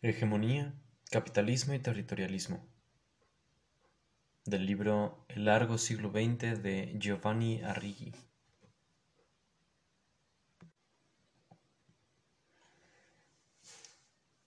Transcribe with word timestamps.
Hegemonía, 0.00 0.74
capitalismo 1.10 1.74
y 1.74 1.80
territorialismo. 1.80 2.64
Del 4.44 4.64
libro 4.64 5.24
El 5.26 5.46
largo 5.46 5.76
siglo 5.76 6.10
XX 6.10 6.62
de 6.62 6.94
Giovanni 7.00 7.62
Arrighi. 7.62 8.12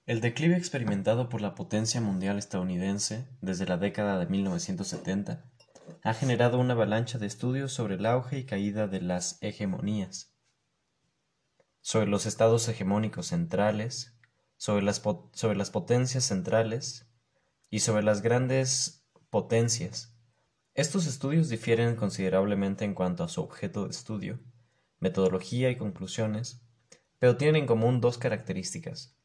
El 0.06 0.22
declive 0.22 0.56
experimentado 0.56 1.28
por 1.28 1.42
la 1.42 1.54
potencia 1.54 2.00
mundial 2.00 2.38
estadounidense 2.38 3.28
desde 3.42 3.66
la 3.66 3.76
década 3.76 4.20
de 4.20 4.28
1970 4.28 5.44
ha 6.02 6.14
generado 6.14 6.60
una 6.60 6.76
avalancha 6.76 7.18
de 7.18 7.28
estudios 7.28 7.74
sobre 7.74 7.96
el 7.96 8.06
auge 8.06 8.38
y 8.38 8.46
caída 8.46 8.88
de 8.88 9.02
las 9.02 9.38
hegemonías, 9.42 10.34
sobre 11.82 12.08
los 12.08 12.26
estados 12.26 12.70
hegemónicos 12.70 13.28
centrales, 13.28 14.16
sobre 14.62 14.84
las, 14.84 15.02
sobre 15.34 15.58
las 15.58 15.72
potencias 15.72 16.24
centrales 16.24 17.08
y 17.72 17.80
sobre 17.80 18.04
las 18.04 18.22
grandes 18.22 19.04
potencias. 19.32 20.16
Estos 20.76 21.08
estudios 21.08 21.50
difieren 21.50 21.96
considerablemente 21.96 22.86
en 22.86 22.94
cuanto 22.94 23.24
a 23.24 23.28
su 23.28 23.42
objeto 23.42 23.86
de 23.86 23.90
estudio, 23.90 24.40
metodología 25.00 25.72
y 25.72 25.78
conclusiones, 25.78 26.62
pero 27.18 27.38
tienen 27.38 27.64
en 27.64 27.66
común 27.66 28.02
dos 28.02 28.20
características. 28.20 29.18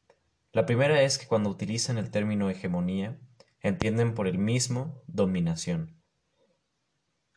La 0.53 0.65
primera 0.65 1.03
es 1.03 1.19
que 1.19 1.27
cuando 1.27 1.51
utilizan 1.51 1.99
el 1.99 2.09
término 2.09 2.49
hegemonía, 2.49 3.19
entienden 3.61 4.15
por 4.15 4.27
el 4.27 4.39
mismo 4.39 5.03
dominación. 5.05 6.01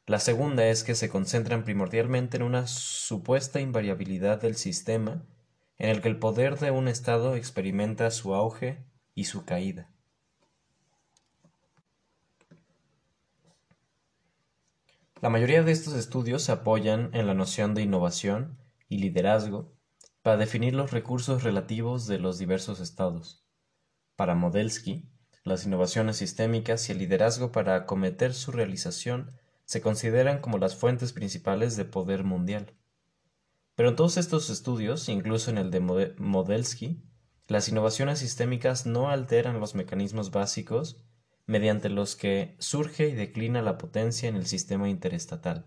La 0.06 0.20
segunda 0.20 0.66
es 0.66 0.84
que 0.84 0.94
se 0.94 1.10
concentran 1.10 1.64
primordialmente 1.64 2.38
en 2.38 2.44
una 2.44 2.66
supuesta 2.66 3.60
invariabilidad 3.60 4.41
del 4.41 4.56
sistema 4.56 5.27
en 5.80 5.89
el 5.89 6.02
que 6.02 6.09
el 6.09 6.19
poder 6.19 6.59
de 6.59 6.70
un 6.70 6.89
Estado 6.89 7.34
experimenta 7.34 8.11
su 8.11 8.34
auge 8.34 8.84
y 9.14 9.25
su 9.25 9.47
caída. 9.47 9.91
La 15.22 15.31
mayoría 15.31 15.62
de 15.62 15.72
estos 15.72 15.95
estudios 15.95 16.42
se 16.42 16.53
apoyan 16.53 17.11
en 17.14 17.27
la 17.27 17.34
noción 17.34 17.75
de 17.75 17.83
innovación 17.83 18.59
y 18.91 18.98
liderazgo 18.98 19.72
para 20.22 20.37
definir 20.37 20.75
los 20.75 20.91
recursos 20.91 21.45
relativos 21.45 22.06
de 22.06 22.19
los 22.19 22.39
diversos 22.39 22.81
estados. 22.81 23.42
Para 24.17 24.34
Modelsky, 24.34 25.09
las 25.44 25.65
innovaciones 25.65 26.19
sistémicas 26.19 26.89
y 26.89 26.92
el 26.92 26.98
liderazgo 26.98 27.53
para 27.53 27.75
acometer 27.75 28.34
su 28.34 28.53
realización 28.53 29.33
se 29.65 29.81
consideran 29.81 30.41
como 30.42 30.59
las 30.59 30.77
fuentes 30.77 31.15
principales 31.15 31.77
de 31.77 31.87
poder 31.87 32.22
mundial. 32.25 32.75
Pero 33.81 33.89
en 33.89 33.97
todos 33.97 34.19
estos 34.19 34.50
estudios, 34.50 35.09
incluso 35.09 35.50
en 35.50 35.56
el 35.56 35.70
de 35.70 35.81
Modelsky, 35.81 37.03
las 37.48 37.67
innovaciones 37.70 38.19
sistémicas 38.19 38.84
no 38.84 39.09
alteran 39.09 39.59
los 39.59 39.75
mecanismos 39.75 40.31
básicos 40.31 41.03
mediante 41.47 41.89
los 41.89 42.14
que 42.14 42.56
surge 42.59 43.09
y 43.09 43.14
declina 43.14 43.62
la 43.62 43.78
potencia 43.78 44.28
en 44.28 44.37
el 44.37 44.45
sistema 44.45 44.91
interestatal. 44.91 45.64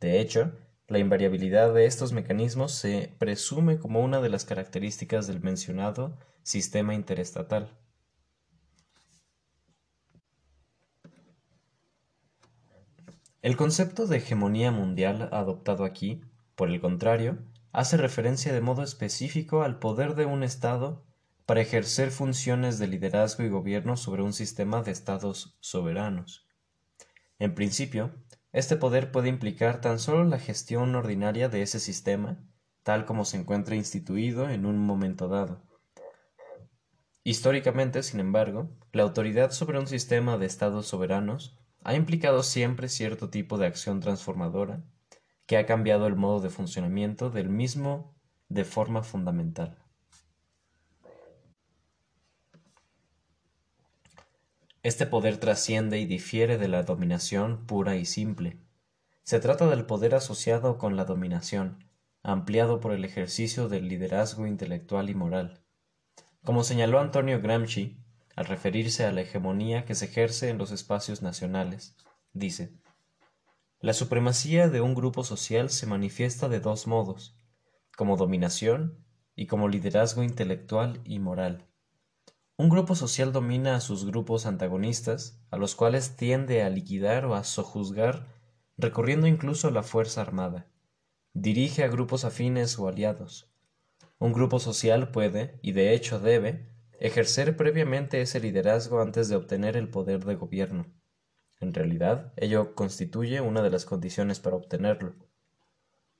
De 0.00 0.18
hecho, 0.18 0.56
la 0.88 0.98
invariabilidad 0.98 1.72
de 1.72 1.86
estos 1.86 2.12
mecanismos 2.12 2.72
se 2.72 3.14
presume 3.20 3.78
como 3.78 4.00
una 4.00 4.20
de 4.20 4.30
las 4.30 4.44
características 4.44 5.28
del 5.28 5.40
mencionado 5.40 6.18
sistema 6.42 6.96
interestatal. 6.96 7.78
El 13.40 13.56
concepto 13.56 14.08
de 14.08 14.16
hegemonía 14.16 14.72
mundial 14.72 15.28
adoptado 15.30 15.84
aquí 15.84 16.20
por 16.54 16.70
el 16.70 16.80
contrario, 16.80 17.38
hace 17.72 17.96
referencia 17.96 18.52
de 18.52 18.60
modo 18.60 18.82
específico 18.82 19.62
al 19.62 19.78
poder 19.78 20.14
de 20.14 20.26
un 20.26 20.42
Estado 20.44 21.04
para 21.46 21.60
ejercer 21.60 22.10
funciones 22.10 22.78
de 22.78 22.86
liderazgo 22.86 23.42
y 23.44 23.48
gobierno 23.48 23.96
sobre 23.96 24.22
un 24.22 24.32
sistema 24.32 24.82
de 24.82 24.92
Estados 24.92 25.56
soberanos. 25.60 26.46
En 27.38 27.54
principio, 27.54 28.14
este 28.52 28.76
poder 28.76 29.10
puede 29.10 29.28
implicar 29.28 29.80
tan 29.80 29.98
solo 29.98 30.24
la 30.24 30.38
gestión 30.38 30.94
ordinaria 30.94 31.48
de 31.48 31.62
ese 31.62 31.80
sistema, 31.80 32.38
tal 32.84 33.04
como 33.04 33.24
se 33.24 33.36
encuentra 33.36 33.74
instituido 33.74 34.48
en 34.48 34.64
un 34.64 34.78
momento 34.78 35.28
dado. 35.28 35.60
Históricamente, 37.24 38.02
sin 38.02 38.20
embargo, 38.20 38.70
la 38.92 39.02
autoridad 39.02 39.50
sobre 39.50 39.78
un 39.78 39.88
sistema 39.88 40.38
de 40.38 40.46
estados 40.46 40.86
soberanos 40.86 41.58
ha 41.82 41.94
implicado 41.94 42.42
siempre 42.42 42.88
cierto 42.88 43.30
tipo 43.30 43.58
de 43.58 43.66
acción 43.66 44.00
transformadora 44.00 44.84
que 45.46 45.56
ha 45.56 45.66
cambiado 45.66 46.06
el 46.06 46.16
modo 46.16 46.40
de 46.40 46.50
funcionamiento 46.50 47.30
del 47.30 47.48
mismo 47.48 48.14
de 48.48 48.64
forma 48.64 49.02
fundamental. 49.02 49.78
Este 54.82 55.06
poder 55.06 55.38
trasciende 55.38 55.98
y 55.98 56.04
difiere 56.04 56.58
de 56.58 56.68
la 56.68 56.82
dominación 56.82 57.66
pura 57.66 57.96
y 57.96 58.04
simple. 58.04 58.58
Se 59.22 59.40
trata 59.40 59.66
del 59.66 59.86
poder 59.86 60.14
asociado 60.14 60.76
con 60.76 60.96
la 60.96 61.06
dominación, 61.06 61.88
ampliado 62.22 62.80
por 62.80 62.92
el 62.92 63.04
ejercicio 63.06 63.68
del 63.68 63.88
liderazgo 63.88 64.46
intelectual 64.46 65.08
y 65.08 65.14
moral. 65.14 65.64
Como 66.44 66.64
señaló 66.64 67.00
Antonio 67.00 67.40
Gramsci, 67.40 67.96
al 68.36 68.44
referirse 68.44 69.06
a 69.06 69.12
la 69.12 69.22
hegemonía 69.22 69.86
que 69.86 69.94
se 69.94 70.04
ejerce 70.04 70.50
en 70.50 70.58
los 70.58 70.70
espacios 70.70 71.22
nacionales, 71.22 71.96
dice, 72.34 72.74
la 73.84 73.92
supremacía 73.92 74.70
de 74.70 74.80
un 74.80 74.94
grupo 74.94 75.24
social 75.24 75.68
se 75.68 75.84
manifiesta 75.84 76.48
de 76.48 76.58
dos 76.58 76.86
modos, 76.86 77.36
como 77.98 78.16
dominación 78.16 79.04
y 79.36 79.46
como 79.46 79.68
liderazgo 79.68 80.22
intelectual 80.22 81.02
y 81.04 81.18
moral. 81.18 81.66
Un 82.56 82.70
grupo 82.70 82.94
social 82.94 83.30
domina 83.30 83.76
a 83.76 83.82
sus 83.82 84.06
grupos 84.06 84.46
antagonistas, 84.46 85.38
a 85.50 85.58
los 85.58 85.74
cuales 85.74 86.16
tiende 86.16 86.62
a 86.62 86.70
liquidar 86.70 87.26
o 87.26 87.34
a 87.34 87.44
sojuzgar, 87.44 88.26
recurriendo 88.78 89.26
incluso 89.26 89.68
a 89.68 89.70
la 89.70 89.82
fuerza 89.82 90.22
armada. 90.22 90.66
Dirige 91.34 91.84
a 91.84 91.88
grupos 91.88 92.24
afines 92.24 92.78
o 92.78 92.88
aliados. 92.88 93.52
Un 94.18 94.32
grupo 94.32 94.60
social 94.60 95.10
puede, 95.10 95.58
y 95.60 95.72
de 95.72 95.92
hecho 95.92 96.18
debe, 96.20 96.70
ejercer 97.00 97.54
previamente 97.54 98.22
ese 98.22 98.40
liderazgo 98.40 99.02
antes 99.02 99.28
de 99.28 99.36
obtener 99.36 99.76
el 99.76 99.90
poder 99.90 100.24
de 100.24 100.36
gobierno. 100.36 100.86
En 101.64 101.72
realidad, 101.72 102.30
ello 102.36 102.74
constituye 102.74 103.40
una 103.40 103.62
de 103.62 103.70
las 103.70 103.86
condiciones 103.86 104.38
para 104.38 104.54
obtenerlo. 104.54 105.14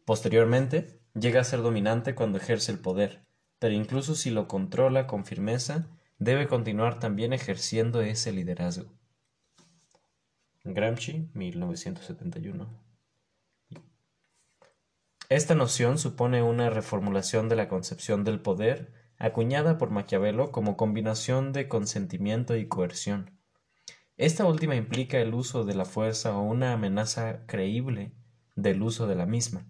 Posteriormente, 0.07 1.03
llega 1.13 1.43
a 1.43 1.45
ser 1.45 1.61
dominante 1.61 2.15
cuando 2.15 2.39
ejerce 2.39 2.73
el 2.73 2.79
poder, 2.79 3.27
pero 3.59 3.75
incluso 3.75 4.15
si 4.15 4.31
lo 4.31 4.49
controla 4.49 5.07
con 5.07 5.27
firmeza, 5.27 5.87
debe 6.19 6.49
continuar 6.49 6.99
también 6.99 7.35
ejerciendo 7.35 8.01
ese 8.01 8.33
liderazgo. 8.33 8.91
Gramsci, 10.65 11.29
1971. 11.35 12.67
Esta 15.29 15.55
noción 15.55 15.99
supone 15.99 16.43
una 16.43 16.71
reformulación 16.71 17.51
de 17.51 17.57
la 17.57 17.69
concepción 17.69 18.25
del 18.25 18.41
poder 18.41 18.95
acuñada 19.19 19.77
por 19.77 19.91
Maquiavelo 19.91 20.53
como 20.53 20.79
combinación 20.79 21.53
de 21.53 21.69
consentimiento 21.69 22.57
y 22.57 22.67
coerción. 22.67 23.34
Esta 24.17 24.45
última 24.45 24.77
implica 24.77 25.19
el 25.19 25.35
uso 25.35 25.65
de 25.65 25.75
la 25.75 25.85
fuerza 25.85 26.39
o 26.39 26.43
una 26.43 26.73
amenaza 26.73 27.45
creíble 27.47 28.13
del 28.55 28.81
uso 28.81 29.09
de 29.09 29.17
la 29.17 29.27
misma. 29.27 29.67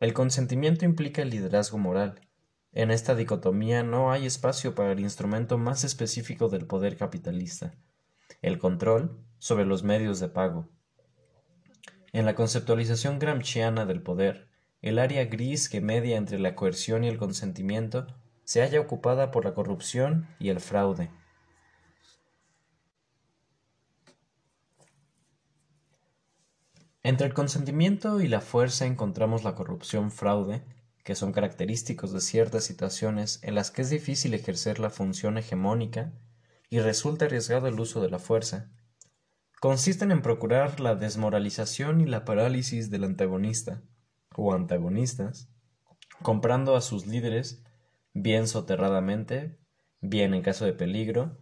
El 0.00 0.12
consentimiento 0.12 0.84
implica 0.84 1.22
el 1.22 1.30
liderazgo 1.30 1.78
moral. 1.78 2.20
En 2.72 2.90
esta 2.90 3.14
dicotomía 3.14 3.84
no 3.84 4.10
hay 4.10 4.26
espacio 4.26 4.74
para 4.74 4.90
el 4.90 4.98
instrumento 4.98 5.56
más 5.56 5.84
específico 5.84 6.48
del 6.48 6.66
poder 6.66 6.96
capitalista, 6.96 7.74
el 8.42 8.58
control 8.58 9.24
sobre 9.38 9.66
los 9.66 9.84
medios 9.84 10.18
de 10.18 10.28
pago. 10.28 10.68
En 12.12 12.26
la 12.26 12.34
conceptualización 12.34 13.20
gramsciana 13.20 13.86
del 13.86 14.02
poder, 14.02 14.48
el 14.82 14.98
área 14.98 15.26
gris 15.26 15.68
que 15.68 15.80
media 15.80 16.16
entre 16.16 16.40
la 16.40 16.56
coerción 16.56 17.04
y 17.04 17.08
el 17.08 17.18
consentimiento 17.18 18.08
se 18.42 18.62
halla 18.62 18.80
ocupada 18.80 19.30
por 19.30 19.44
la 19.44 19.54
corrupción 19.54 20.26
y 20.40 20.48
el 20.48 20.58
fraude. 20.58 21.10
Entre 27.02 27.26
el 27.26 27.32
consentimiento 27.32 28.20
y 28.20 28.28
la 28.28 28.42
fuerza 28.42 28.84
encontramos 28.84 29.42
la 29.42 29.54
corrupción-fraude, 29.54 30.62
que 31.02 31.14
son 31.14 31.32
característicos 31.32 32.12
de 32.12 32.20
ciertas 32.20 32.64
situaciones 32.64 33.40
en 33.42 33.54
las 33.54 33.70
que 33.70 33.82
es 33.82 33.90
difícil 33.90 34.34
ejercer 34.34 34.78
la 34.78 34.90
función 34.90 35.38
hegemónica 35.38 36.12
y 36.68 36.80
resulta 36.80 37.24
arriesgado 37.24 37.68
el 37.68 37.80
uso 37.80 38.02
de 38.02 38.10
la 38.10 38.18
fuerza. 38.18 38.70
Consisten 39.60 40.10
en 40.10 40.20
procurar 40.20 40.78
la 40.78 40.94
desmoralización 40.94 42.02
y 42.02 42.06
la 42.06 42.26
parálisis 42.26 42.90
del 42.90 43.04
antagonista 43.04 43.82
o 44.36 44.52
antagonistas, 44.52 45.48
comprando 46.20 46.76
a 46.76 46.82
sus 46.82 47.06
líderes 47.06 47.64
bien 48.12 48.46
soterradamente, 48.46 49.58
bien 50.02 50.34
en 50.34 50.42
caso 50.42 50.66
de 50.66 50.74
peligro, 50.74 51.38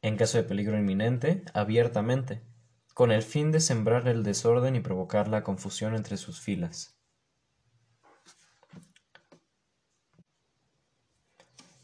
en 0.00 0.16
caso 0.16 0.38
de 0.38 0.44
peligro 0.44 0.78
inminente, 0.78 1.44
abiertamente 1.52 2.42
con 2.98 3.12
el 3.12 3.22
fin 3.22 3.52
de 3.52 3.60
sembrar 3.60 4.08
el 4.08 4.24
desorden 4.24 4.74
y 4.74 4.80
provocar 4.80 5.28
la 5.28 5.44
confusión 5.44 5.94
entre 5.94 6.16
sus 6.16 6.40
filas. 6.40 6.98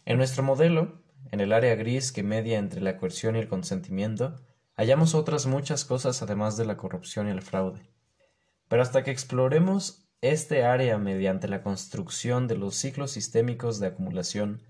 En 0.05 0.17
nuestro 0.17 0.43
modelo, 0.43 1.05
en 1.31 1.39
el 1.39 1.53
área 1.53 1.77
gris 1.77 2.11
que 2.11 2.25
media 2.25 2.59
entre 2.59 2.81
la 2.81 2.99
coerción 2.99 3.37
y 3.37 3.39
el 3.39 3.47
consentimiento, 3.47 4.45
hallamos 4.75 5.15
otras 5.15 5.47
muchas 5.47 5.85
cosas 5.85 6.21
además 6.21 6.57
de 6.57 6.65
la 6.65 6.77
corrupción 6.77 7.29
y 7.29 7.31
el 7.31 7.43
fraude. 7.43 7.89
Pero 8.67 8.83
hasta 8.83 9.05
que 9.05 9.13
exploremos 9.13 10.09
este 10.21 10.65
área 10.65 10.99
mediante 10.99 11.47
la 11.47 11.63
construcción 11.63 12.49
de 12.49 12.57
los 12.57 12.75
ciclos 12.75 13.13
sistémicos 13.13 13.79
de 13.79 13.87
acumulación, 13.87 14.63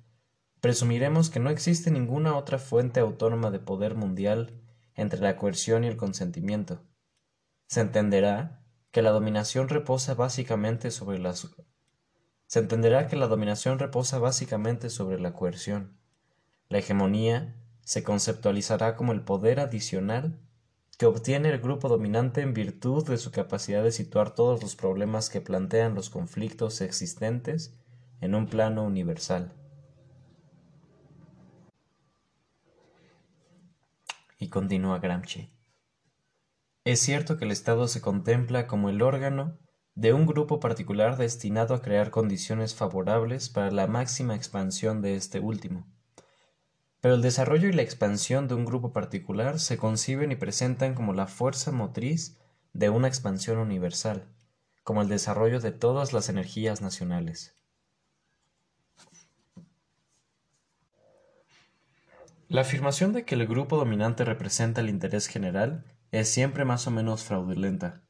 presumiremos 0.61 1.31
que 1.31 1.41
no 1.41 1.49
existe 1.49 1.91
ninguna 1.91 2.37
otra 2.37 2.59
fuente 2.59 3.01
autónoma 3.01 3.51
de 3.51 3.61
poder 3.61 3.95
mundial 3.95 4.61
entre 4.95 5.21
la 5.21 5.37
coerción 5.37 5.85
y 5.85 5.89
el 5.89 5.97
consentimiento. 5.97 6.83
Se 7.67 7.81
entenderá 7.81 8.61
que 8.91 9.03
la 9.03 9.11
dominación 9.11 9.69
reposa 9.69 10.15
básicamente 10.15 10.91
sobre 10.91 11.19
la 11.19 11.35
se 12.47 12.61
entenderá 12.61 13.09
que 13.09 13.17
la 13.17 13.27
dominación 13.27 13.79
reposa 13.79 14.19
básicamente 14.19 14.91
sobre 14.91 15.19
la 15.19 15.33
coerción. 15.33 15.99
La 16.69 16.79
hegemonía 16.79 17.57
se 17.81 18.05
conceptualizará 18.05 18.97
como 18.97 19.13
el 19.13 19.23
poder 19.23 19.61
adicional 19.61 20.39
que 20.99 21.07
obtiene 21.07 21.49
el 21.49 21.59
grupo 21.59 21.89
dominante 21.89 22.43
en 22.43 22.55
virtud 22.55 23.09
de 23.09 23.19
su 23.19 23.33
capacidad 23.33 23.83
de 23.83 23.91
situar 23.91 24.35
todos 24.35 24.63
los 24.63 24.77
problemas 24.77 25.29
que 25.31 25.41
plantean 25.41 25.95
los 25.95 26.11
conflictos 26.11 26.81
existentes 26.81 27.75
en 28.21 28.35
un 28.35 28.47
plano 28.47 28.85
universal. 28.85 29.53
Y 34.45 34.51
continúa 34.51 34.99
Gramsci. 34.99 35.51
Es 36.85 37.01
cierto 37.01 37.39
que 37.39 37.47
el 37.47 37.51
Estado 37.51 37.89
se 37.89 38.03
contempla 38.03 38.67
como 38.67 38.91
el 38.91 39.01
órgano 39.01 39.57
de 39.95 40.13
un 40.13 40.27
grupo 40.27 40.61
particular 40.61 41.17
destinado 41.17 41.75
a 41.75 41.81
crear 41.81 42.11
condiciones 42.11 42.75
favorables 42.75 43.49
para 43.49 43.71
la 43.71 43.87
máxima 43.87 44.35
expansión 44.35 45.01
de 45.01 45.17
este 45.17 45.41
último. 45.41 45.91
Pero 47.01 47.15
el 47.15 47.23
desarrollo 47.23 47.71
y 47.71 47.73
la 47.73 47.81
expansión 47.81 48.47
de 48.47 48.55
un 48.55 48.67
grupo 48.67 48.93
particular 48.93 49.59
se 49.61 49.79
conciben 49.79 50.31
y 50.31 50.37
presentan 50.37 50.93
como 50.93 51.15
la 51.15 51.27
fuerza 51.27 51.73
motriz 51.73 52.39
de 52.75 52.91
una 52.91 53.09
expansión 53.09 53.57
universal, 53.57 54.29
como 54.83 55.01
el 55.01 55.09
desarrollo 55.09 55.59
de 55.59 55.73
todas 55.73 56.13
las 56.13 56.29
energías 56.29 56.83
nacionales. 56.83 57.57
La 62.55 62.61
afirmación 62.61 63.13
de 63.13 63.25
que 63.25 63.35
el 63.35 63.49
grupo 63.49 63.77
dominante 63.79 64.25
representa 64.25 64.81
el 64.81 64.89
interés 64.89 65.27
general 65.27 65.87
es 66.13 66.29
siempre 66.29 66.65
más 66.65 66.87
o 66.87 66.93
menos 66.93 67.25
fraudulenta. 67.25 68.05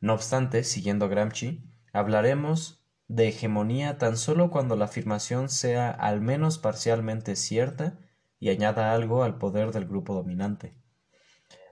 No 0.00 0.12
obstante, 0.12 0.64
siguiendo 0.64 1.08
Gramsci, 1.08 1.62
hablaremos 1.92 2.84
de 3.06 3.28
hegemonía 3.28 3.96
tan 3.96 4.16
solo 4.16 4.50
cuando 4.50 4.74
la 4.74 4.86
afirmación 4.86 5.48
sea 5.48 5.88
al 5.92 6.20
menos 6.20 6.58
parcialmente 6.58 7.36
cierta 7.36 7.96
y 8.40 8.48
añada 8.48 8.92
algo 8.92 9.22
al 9.22 9.38
poder 9.38 9.70
del 9.70 9.86
grupo 9.86 10.14
dominante. 10.14 10.74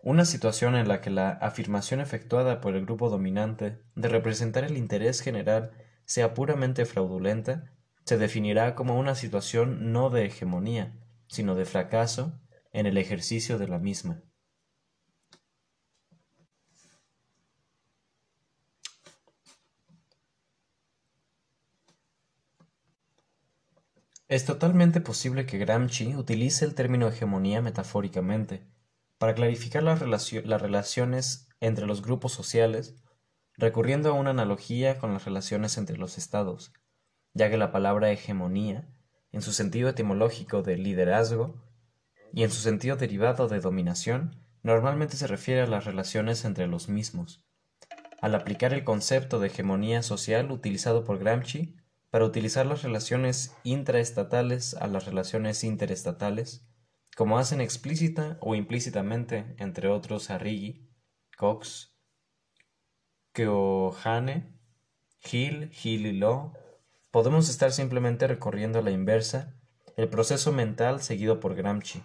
Una 0.05 0.25
situación 0.25 0.77
en 0.77 0.87
la 0.87 1.01
que 1.01 1.11
la 1.11 1.31
afirmación 1.31 1.99
efectuada 1.99 2.61
por 2.61 2.77
el 2.77 2.85
grupo 2.85 3.11
dominante 3.11 3.83
de 3.97 4.09
representar 4.09 4.63
el 4.63 4.77
interés 4.77 5.21
general 5.21 5.73
sea 6.05 6.33
puramente 6.33 6.85
fraudulenta, 6.85 7.73
se 8.05 8.19
definirá 8.19 8.77
como 8.77 9.01
una 9.01 9.17
situación 9.17 9.91
no 9.91 10.11
de 10.11 10.27
hegemonía, 10.27 10.95
sino 11.29 11.55
de 11.55 11.65
fracaso 11.65 12.41
en 12.73 12.87
el 12.87 12.99
ejercicio 12.99 13.59
de 13.59 13.69
la 13.69 13.79
misma. 13.79 14.23
Es 24.27 24.47
totalmente 24.47 25.01
posible 25.01 25.45
que 25.47 25.59
Gramsci 25.59 26.17
utilice 26.17 26.65
el 26.65 26.75
término 26.75 27.07
hegemonía 27.07 27.61
metafóricamente, 27.61 28.67
para 29.19 29.35
clarificar 29.35 29.83
las, 29.83 30.01
relaciones 30.01 31.49
entre 31.61 31.87
los 31.87 32.03
grupos 32.03 32.33
sociales, 32.33 32.97
recurriendo 33.57 34.11
a 34.11 34.15
una 34.15 34.31
analogía 34.31 34.99
con 34.99 35.13
las 35.13 35.25
relaciones 35.25 35.79
entre 35.79 35.99
los 35.99 36.19
estados, 36.19 36.73
ya 37.33 37.51
que 37.51 37.57
la 37.57 37.71
palabra 37.71 38.11
hegemonía, 38.11 38.89
en 39.35 39.43
su 39.43 39.53
sentido 39.53 39.89
etimológico 39.89 40.63
de 40.63 40.77
liderazgo 40.77 41.61
y 42.33 42.45
en 42.45 42.53
su 42.53 42.61
sentido 42.61 42.95
derivado 42.95 43.49
de 43.49 43.59
dominación, 43.59 44.41
normalmente 44.63 45.17
se 45.17 45.27
refiere 45.27 45.63
a 45.63 45.67
las 45.67 45.85
relaciones 45.85 46.45
entre 46.45 46.69
los 46.69 46.89
mismos. 46.89 47.45
Al 48.21 48.37
aplicar 48.37 48.73
el 48.73 48.85
concepto 48.85 49.41
de 49.41 49.49
hegemonía 49.49 50.05
social 50.05 50.53
utilizado 50.53 51.03
por 51.03 51.19
Gramsci, 51.19 51.75
para 52.11 52.25
utilizar 52.25 52.65
las 52.65 52.85
relaciones 52.85 53.57
intraestatales 53.65 54.75
a 54.75 54.87
las 54.87 55.05
relaciones 55.05 55.65
interestatales, 55.65 56.65
como 57.17 57.37
hacen 57.37 57.61
explícita 57.61 58.39
o 58.41 58.55
implícitamente, 58.55 59.57
entre 59.59 59.89
otros, 59.89 60.31
Arrighi, 60.31 60.89
Cox, 61.37 61.93
Keohane, 63.33 64.55
Hill, 65.29 65.73
Hill 65.83 66.07
y 66.07 66.13
Law, 66.13 66.53
podemos 67.15 67.49
estar 67.49 67.71
simplemente 67.71 68.27
recorriendo 68.27 68.81
a 68.81 68.83
la 68.83 68.91
inversa 68.91 69.55
el 69.97 70.09
proceso 70.09 70.51
mental 70.51 71.01
seguido 71.01 71.39
por 71.39 71.55
Gramsci. 71.55 72.03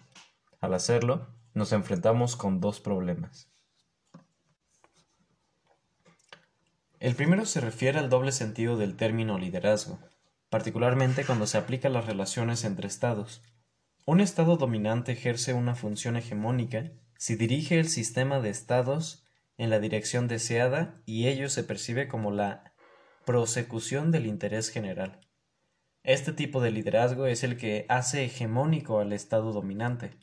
Al 0.61 0.75
hacerlo, 0.75 1.33
nos 1.55 1.73
enfrentamos 1.73 2.35
con 2.35 2.59
dos 2.59 2.79
problemas. 2.79 3.49
El 6.99 7.15
primero 7.15 7.45
se 7.45 7.59
refiere 7.59 7.97
al 7.97 8.11
doble 8.11 8.31
sentido 8.31 8.77
del 8.77 8.95
término 8.95 9.39
liderazgo, 9.39 9.97
particularmente 10.51 11.25
cuando 11.25 11.47
se 11.47 11.57
aplica 11.57 11.87
a 11.87 11.91
las 11.91 12.05
relaciones 12.05 12.63
entre 12.63 12.87
estados. 12.87 13.41
Un 14.05 14.21
estado 14.21 14.57
dominante 14.57 15.13
ejerce 15.13 15.55
una 15.55 15.73
función 15.73 16.17
hegemónica 16.17 16.91
si 17.17 17.35
dirige 17.35 17.79
el 17.79 17.89
sistema 17.89 18.41
de 18.41 18.51
estados 18.51 19.25
en 19.57 19.71
la 19.71 19.79
dirección 19.79 20.27
deseada 20.27 21.01
y 21.07 21.29
ello 21.29 21.49
se 21.49 21.63
percibe 21.63 22.07
como 22.07 22.29
la 22.29 22.69
prosecución 23.29 24.09
del 24.09 24.25
interés 24.25 24.71
general. 24.71 25.19
Este 26.01 26.33
tipo 26.33 26.61
de 26.61 26.71
liderazgo 26.71 27.27
es 27.27 27.43
el 27.43 27.57
que 27.57 27.85
hace 27.87 28.25
hegemónico 28.25 29.01
al 29.01 29.13
estado 29.13 29.51
dominante. 29.51 30.17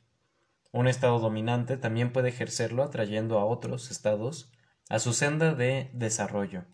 Un 0.73 0.88
estado 0.88 1.20
dominante 1.20 1.76
también 1.76 2.12
puede 2.12 2.31
ejercerlo 2.31 2.82
atrayendo 2.82 3.38
a 3.38 3.44
otros 3.44 3.93
estados 3.93 4.50
a 4.88 4.99
su 4.99 5.12
senda 5.12 5.55
de 5.55 5.88
desarrollo. 5.93 6.64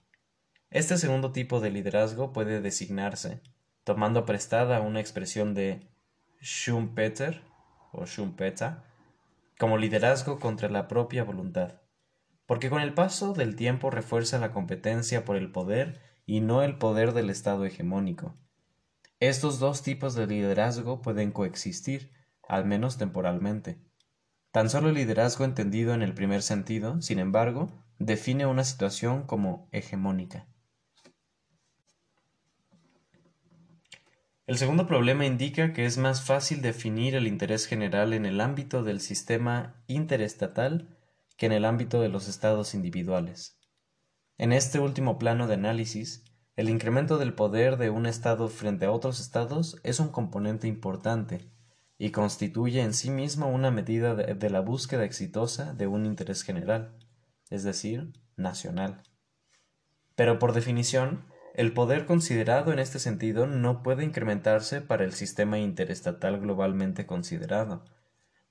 Este 0.71 0.97
segundo 0.97 1.33
tipo 1.33 1.61
de 1.61 1.71
liderazgo 1.71 2.33
puede 2.33 2.63
designarse, 2.63 3.43
tomando 3.85 4.25
prestada 4.25 4.81
una 4.81 5.01
expresión 5.01 5.53
de 5.53 5.87
Schumpeter 6.41 7.43
o 7.93 8.07
Schumpeter, 8.07 8.77
como 9.59 9.77
liderazgo 9.77 10.41
contra 10.41 10.71
la 10.71 10.89
propia 10.89 11.25
voluntad, 11.25 11.83
porque 12.47 12.71
con 12.71 12.81
el 12.81 12.95
paso 12.95 13.35
del 13.35 13.55
tiempo 13.55 13.91
refuerza 13.91 14.39
la 14.39 14.51
competencia 14.51 15.27
por 15.27 15.37
el 15.37 15.53
poder 15.53 16.12
y 16.33 16.41
no 16.41 16.63
el 16.63 16.79
poder 16.79 17.13
del 17.13 17.29
Estado 17.29 17.67
hegemónico. 17.67 18.35
Estos 19.21 19.59
dos 19.59 19.83
tipos 19.83 20.15
de 20.15 20.27
liderazgo 20.27 21.03
pueden 21.03 21.31
coexistir, 21.31 22.11
al 22.49 22.65
menos 22.65 22.97
temporalmente. 22.97 23.83
Tan 24.51 24.71
solo 24.71 24.89
el 24.89 24.95
liderazgo 24.95 25.45
entendido 25.45 25.93
en 25.93 26.01
el 26.01 26.15
primer 26.15 26.41
sentido, 26.41 27.03
sin 27.03 27.19
embargo, 27.19 27.85
define 27.99 28.47
una 28.47 28.65
situación 28.65 29.25
como 29.25 29.69
hegemónica. 29.73 30.47
El 34.47 34.57
segundo 34.57 34.87
problema 34.87 35.27
indica 35.27 35.75
que 35.75 35.85
es 35.85 35.99
más 35.99 36.23
fácil 36.25 36.63
definir 36.63 37.15
el 37.15 37.27
interés 37.27 37.67
general 37.67 38.15
en 38.15 38.25
el 38.25 38.41
ámbito 38.41 38.83
del 38.83 39.03
sistema 39.03 39.85
interestatal 39.87 40.97
que 41.37 41.45
en 41.45 41.53
el 41.53 41.67
ámbito 41.67 42.01
de 42.01 42.09
los 42.09 42.27
estados 42.27 42.73
individuales. 42.73 43.62
En 44.39 44.53
este 44.53 44.81
último 44.81 45.19
plano 45.19 45.47
de 45.47 45.55
análisis, 45.55 46.25
el 46.57 46.69
incremento 46.69 47.19
del 47.19 47.35
poder 47.35 47.77
de 47.77 47.91
un 47.91 48.07
estado 48.07 48.49
frente 48.49 48.87
a 48.87 48.91
otros 48.91 49.21
estados 49.21 49.79
es 49.85 50.01
un 50.01 50.09
componente 50.09 50.69
importante 50.69 51.51
y 51.99 52.11
constituye 52.11 52.83
en 52.83 52.95
sí 52.95 53.11
mismo 53.11 53.49
una 53.49 53.71
medida 53.71 54.15
de, 54.15 54.51
la 54.51 54.61
búsqueda 54.61 55.05
exitosa 55.05 55.73
de 55.75 55.87
un 55.87 56.05
interés 56.05 56.43
general 56.43 56.97
es 57.53 57.65
decir, 57.65 58.13
nacional. 58.37 59.03
Pero 60.17 60.39
por 60.39 60.55
definición, 60.55 61.27
el 61.55 61.75
poder 61.75 62.07
considerado 62.07 62.73
en 62.73 62.79
este 62.79 62.99
sentido 62.99 63.47
no 63.47 63.83
puede 63.83 64.05
incrementarse 64.05 64.81
para 64.81 65.05
el 65.05 65.13
sistema 65.13 65.59
interestatal 65.59 66.41
globalmente 66.41 67.05
considerado. 67.05 67.85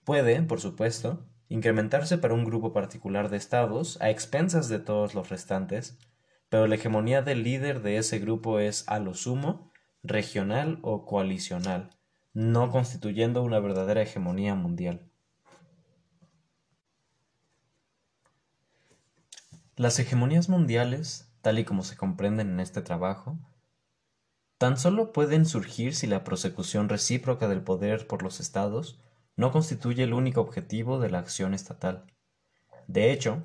Puede, 0.04 0.40
por 0.44 0.62
supuesto, 0.62 1.26
incrementarse 1.52 2.18
para 2.18 2.34
un 2.34 2.46
grupo 2.46 2.72
particular 2.72 3.30
de 3.30 3.36
estados 3.36 4.02
a 4.02 4.10
expensas 4.10 4.70
de 4.70 4.80
todos 4.80 5.14
los 5.14 5.28
restantes, 5.28 5.98
pero 6.48 6.66
la 6.66 6.76
hegemonía 6.76 7.22
del 7.24 7.44
líder 7.44 7.82
de 7.82 7.98
ese 7.98 8.20
grupo 8.20 8.60
es 8.60 8.88
a 8.88 9.00
lo 9.00 9.14
sumo 9.14 9.70
regional 10.02 10.80
o 10.82 11.06
coalicional, 11.06 11.90
no 12.32 12.72
constituyendo 12.72 13.44
una 13.44 13.60
verdadera 13.60 14.02
hegemonía 14.02 14.56
mundial. 14.56 15.12
Las 19.76 20.00
hegemonías 20.00 20.48
mundiales, 20.48 21.34
tal 21.42 21.60
y 21.60 21.66
como 21.66 21.84
se 21.84 21.98
comprenden 21.98 22.52
en 22.52 22.60
este 22.62 22.82
trabajo, 22.82 23.38
tan 24.58 24.78
solo 24.78 25.12
pueden 25.12 25.46
surgir 25.46 25.96
si 25.96 26.08
la 26.08 26.24
prosecución 26.24 26.88
recíproca 26.88 27.50
del 27.50 27.62
poder 27.62 28.08
por 28.08 28.24
los 28.24 28.40
estados 28.40 29.02
no 29.42 29.52
constituye 29.52 30.04
el 30.04 30.14
único 30.14 30.40
objetivo 30.40 31.00
de 31.00 31.10
la 31.10 31.18
acción 31.18 31.56
estatal. 31.56 32.06
De 32.86 33.12
hecho, 33.12 33.42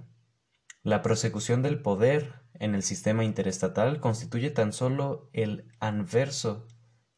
la 0.83 1.00
prosecución 1.00 1.62
del 1.62 1.81
poder 1.81 2.35
en 2.53 2.75
el 2.75 2.83
sistema 2.83 3.25
interestatal 3.25 3.99
constituye 3.99 4.50
tan 4.50 4.75
solo 4.75 5.31
el 5.33 5.73
anverso 5.81 6.69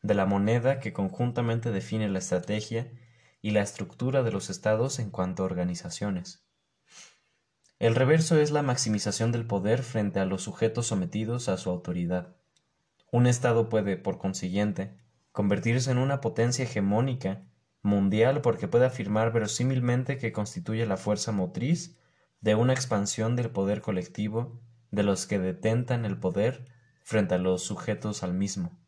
de 0.00 0.14
la 0.14 0.26
moneda 0.26 0.78
que 0.78 0.92
conjuntamente 0.92 1.72
define 1.72 2.08
la 2.08 2.20
estrategia 2.20 2.92
y 3.42 3.50
la 3.50 3.62
estructura 3.62 4.22
de 4.22 4.30
los 4.30 4.48
estados 4.48 5.00
en 5.00 5.10
cuanto 5.10 5.42
a 5.42 5.46
organizaciones. 5.46 6.46
El 7.80 7.96
reverso 7.96 8.40
es 8.40 8.52
la 8.52 8.62
maximización 8.62 9.32
del 9.32 9.44
poder 9.44 9.82
frente 9.82 10.20
a 10.20 10.24
los 10.24 10.42
sujetos 10.42 10.86
sometidos 10.86 11.48
a 11.48 11.56
su 11.56 11.68
autoridad. 11.68 12.36
Un 13.10 13.26
estado 13.26 13.68
puede, 13.68 13.96
por 13.96 14.18
consiguiente, 14.18 14.96
convertirse 15.32 15.90
en 15.90 15.98
una 15.98 16.20
potencia 16.20 16.64
hegemónica 16.64 17.42
mundial 17.82 18.40
porque 18.40 18.68
puede 18.68 18.86
afirmar 18.86 19.32
verosímilmente 19.32 20.18
que 20.18 20.32
constituye 20.32 20.86
la 20.86 20.96
fuerza 20.96 21.32
motriz 21.32 21.98
de 22.40 22.54
una 22.54 22.72
expansión 22.72 23.36
del 23.36 23.50
poder 23.50 23.80
colectivo 23.80 24.60
de 24.90 25.02
los 25.02 25.26
que 25.26 25.38
detentan 25.38 26.04
el 26.04 26.18
poder 26.18 26.66
frente 27.02 27.34
a 27.34 27.38
los 27.38 27.62
sujetos 27.62 28.22
al 28.22 28.34
mismo. 28.34 28.78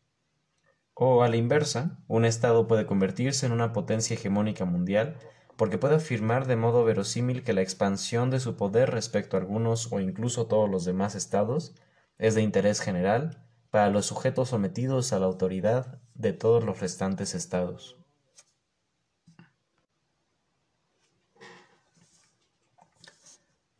O 0.93 1.23
a 1.23 1.29
la 1.29 1.37
inversa, 1.37 2.03
un 2.07 2.25
Estado 2.25 2.67
puede 2.67 2.85
convertirse 2.85 3.45
en 3.45 3.51
una 3.51 3.73
potencia 3.73 4.13
hegemónica 4.13 4.65
mundial 4.65 5.17
porque 5.57 5.77
puede 5.77 5.95
afirmar 5.95 6.47
de 6.47 6.55
modo 6.55 6.83
verosímil 6.83 7.43
que 7.43 7.53
la 7.53 7.61
expansión 7.61 8.29
de 8.29 8.39
su 8.39 8.55
poder 8.55 8.91
respecto 8.91 9.37
a 9.37 9.39
algunos 9.39 9.91
o 9.91 9.99
incluso 9.99 10.47
todos 10.47 10.69
los 10.69 10.85
demás 10.85 11.15
Estados 11.15 11.75
es 12.17 12.35
de 12.35 12.41
interés 12.41 12.79
general 12.79 13.43
para 13.69 13.89
los 13.89 14.05
sujetos 14.05 14.49
sometidos 14.49 15.13
a 15.13 15.19
la 15.19 15.25
autoridad 15.25 15.99
de 16.13 16.33
todos 16.33 16.63
los 16.63 16.79
restantes 16.79 17.33
Estados. 17.35 18.00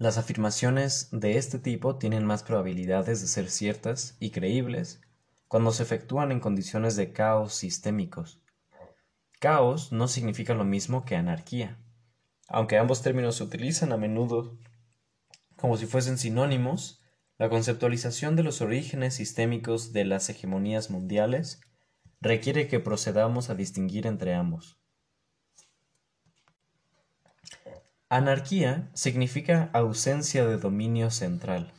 Las 0.01 0.17
afirmaciones 0.17 1.10
de 1.12 1.38
este 1.38 1.60
tipo 1.60 2.00
tienen 2.00 2.25
más 2.25 2.41
probabilidades 2.41 3.22
de 3.22 3.27
ser 3.27 3.51
ciertas 3.51 4.17
y 4.20 4.31
creíbles 4.31 5.00
cuando 5.48 5.72
se 5.72 5.84
efectúan 5.84 6.31
en 6.31 6.39
condiciones 6.39 6.96
de 6.96 7.13
caos 7.13 7.53
sistémicos. 7.53 8.41
Caos 9.39 9.91
no 9.91 10.08
significa 10.08 10.55
lo 10.55 10.63
mismo 10.63 11.05
que 11.05 11.15
anarquía, 11.15 11.77
aunque 12.48 12.79
ambos 12.79 13.03
términos 13.03 13.36
se 13.36 13.43
utilizan 13.43 13.91
a 13.91 13.98
menudo 13.98 14.58
como 15.55 15.77
si 15.77 15.86
fuesen 15.86 16.17
sinónimos, 16.17 17.03
la 17.38 17.50
conceptualización 17.50 18.36
de 18.36 18.41
los 18.41 18.62
orígenes 18.62 19.13
sistémicos 19.13 19.93
de 19.93 20.05
las 20.05 20.27
hegemonías 20.29 20.89
mundiales 20.89 21.62
requiere 22.22 22.67
que 22.67 22.79
procedamos 22.79 23.51
a 23.51 23.53
distinguir 23.53 24.08
entre 24.08 24.34
ambos. 24.34 24.80
Anarquía 28.13 28.91
significa 28.94 29.70
ausencia 29.72 30.46
de 30.46 30.58
dominio 30.58 31.12
central. 31.12 31.72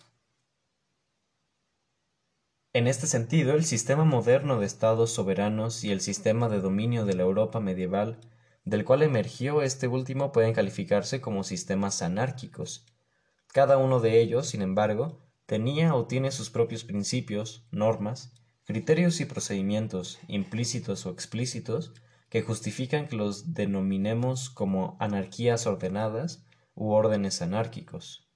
En 2.72 2.86
este 2.86 3.06
sentido, 3.06 3.52
el 3.52 3.66
sistema 3.66 4.06
moderno 4.06 4.58
de 4.58 4.64
estados 4.64 5.12
soberanos 5.12 5.84
y 5.84 5.92
el 5.92 6.00
sistema 6.00 6.48
de 6.48 6.62
dominio 6.62 7.04
de 7.04 7.12
la 7.16 7.24
Europa 7.24 7.60
medieval, 7.60 8.18
del 8.64 8.86
cual 8.86 9.02
emergió 9.02 9.60
este 9.60 9.88
último, 9.88 10.32
pueden 10.32 10.54
calificarse 10.54 11.20
como 11.20 11.44
sistemas 11.44 12.00
anárquicos. 12.00 12.86
Cada 13.48 13.76
uno 13.76 14.00
de 14.00 14.18
ellos, 14.18 14.46
sin 14.48 14.62
embargo, 14.62 15.20
tenía 15.44 15.94
o 15.94 16.06
tiene 16.06 16.30
sus 16.30 16.48
propios 16.48 16.82
principios, 16.82 17.68
normas, 17.72 18.32
criterios 18.64 19.20
y 19.20 19.26
procedimientos, 19.26 20.18
implícitos 20.28 21.04
o 21.04 21.10
explícitos, 21.10 21.92
que 22.32 22.40
justifican 22.40 23.08
que 23.08 23.16
los 23.16 23.52
denominemos 23.52 24.48
como 24.48 24.96
anarquías 25.00 25.66
ordenadas 25.66 26.46
u 26.74 26.92
órdenes 26.92 27.42
anárquicos. 27.42 28.26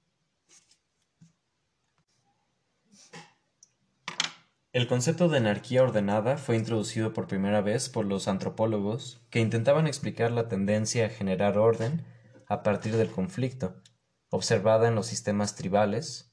El 4.71 4.87
concepto 4.87 5.29
de 5.29 5.37
anarquía 5.37 5.81
ordenada 5.81 6.37
fue 6.37 6.57
introducido 6.57 7.11
por 7.11 7.25
primera 7.25 7.61
vez 7.61 7.89
por 7.89 8.05
los 8.05 8.27
antropólogos 8.27 9.25
que 9.31 9.39
intentaban 9.39 9.87
explicar 9.87 10.29
la 10.29 10.47
tendencia 10.47 11.07
a 11.07 11.09
generar 11.09 11.57
orden 11.57 12.05
a 12.45 12.61
partir 12.61 12.97
del 12.97 13.09
conflicto, 13.09 13.81
observada 14.29 14.87
en 14.89 14.93
los 14.93 15.07
sistemas 15.07 15.55
tribales. 15.55 16.31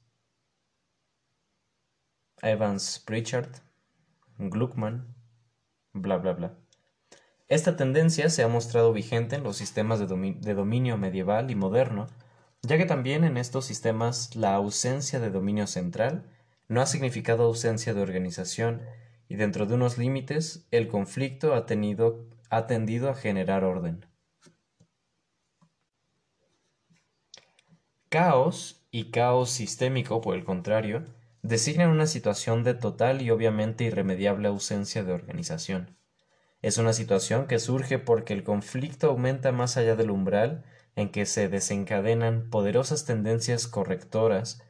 Evans 2.43 2.99
Pritchard, 3.03 3.49
Gluckman, 4.37 5.15
bla 5.93 6.17
bla 6.17 6.33
bla. 6.33 6.64
Esta 7.47 7.77
tendencia 7.77 8.31
se 8.31 8.41
ha 8.41 8.47
mostrado 8.47 8.91
vigente 8.91 9.35
en 9.35 9.43
los 9.43 9.55
sistemas 9.55 9.99
de, 9.99 10.53
dominio 10.55 10.97
medieval 10.97 11.51
y 11.51 11.55
moderno, 11.55 12.07
ya 12.63 12.77
que 12.77 12.85
también 12.85 13.23
en 13.23 13.37
estos 13.37 13.65
sistemas 13.65 14.35
la 14.35 14.55
ausencia 14.55 15.19
de 15.19 15.29
dominio 15.29 15.67
central 15.67 16.25
no 16.67 16.81
ha 16.81 16.87
significado 16.87 17.43
ausencia 17.43 17.93
de 17.93 18.01
organización 18.01 18.81
y 19.29 19.35
dentro 19.35 19.67
de 19.67 19.75
unos 19.75 19.99
límites 19.99 20.65
el 20.71 20.87
conflicto 20.87 21.53
ha, 21.53 21.67
tenido, 21.67 22.25
ha 22.49 22.65
tendido 22.65 23.11
a 23.11 23.15
generar 23.15 23.63
orden. 23.63 24.07
Caos 28.09 28.87
y 28.89 29.11
caos 29.11 29.51
sistémico, 29.51 30.19
por 30.19 30.35
el 30.35 30.45
contrario, 30.45 31.05
designan 31.43 31.91
una 31.91 32.07
situación 32.07 32.63
de 32.63 32.73
total 32.73 33.21
y 33.21 33.29
obviamente 33.29 33.83
irremediable 33.83 34.47
ausencia 34.47 35.03
de 35.03 35.13
organización. 35.13 35.95
Es 36.61 36.77
una 36.77 36.93
situación 36.93 37.47
que 37.47 37.59
surge 37.59 37.99
porque 37.99 38.33
el 38.33 38.43
conflicto 38.43 39.09
aumenta 39.09 39.51
más 39.51 39.77
allá 39.77 39.95
del 39.95 40.09
umbral 40.09 40.63
en 40.95 41.09
que 41.09 41.25
se 41.25 41.49
desencadenan 41.49 42.49
poderosas 42.49 43.05
tendencias 43.05 43.67
correctoras 43.67 44.61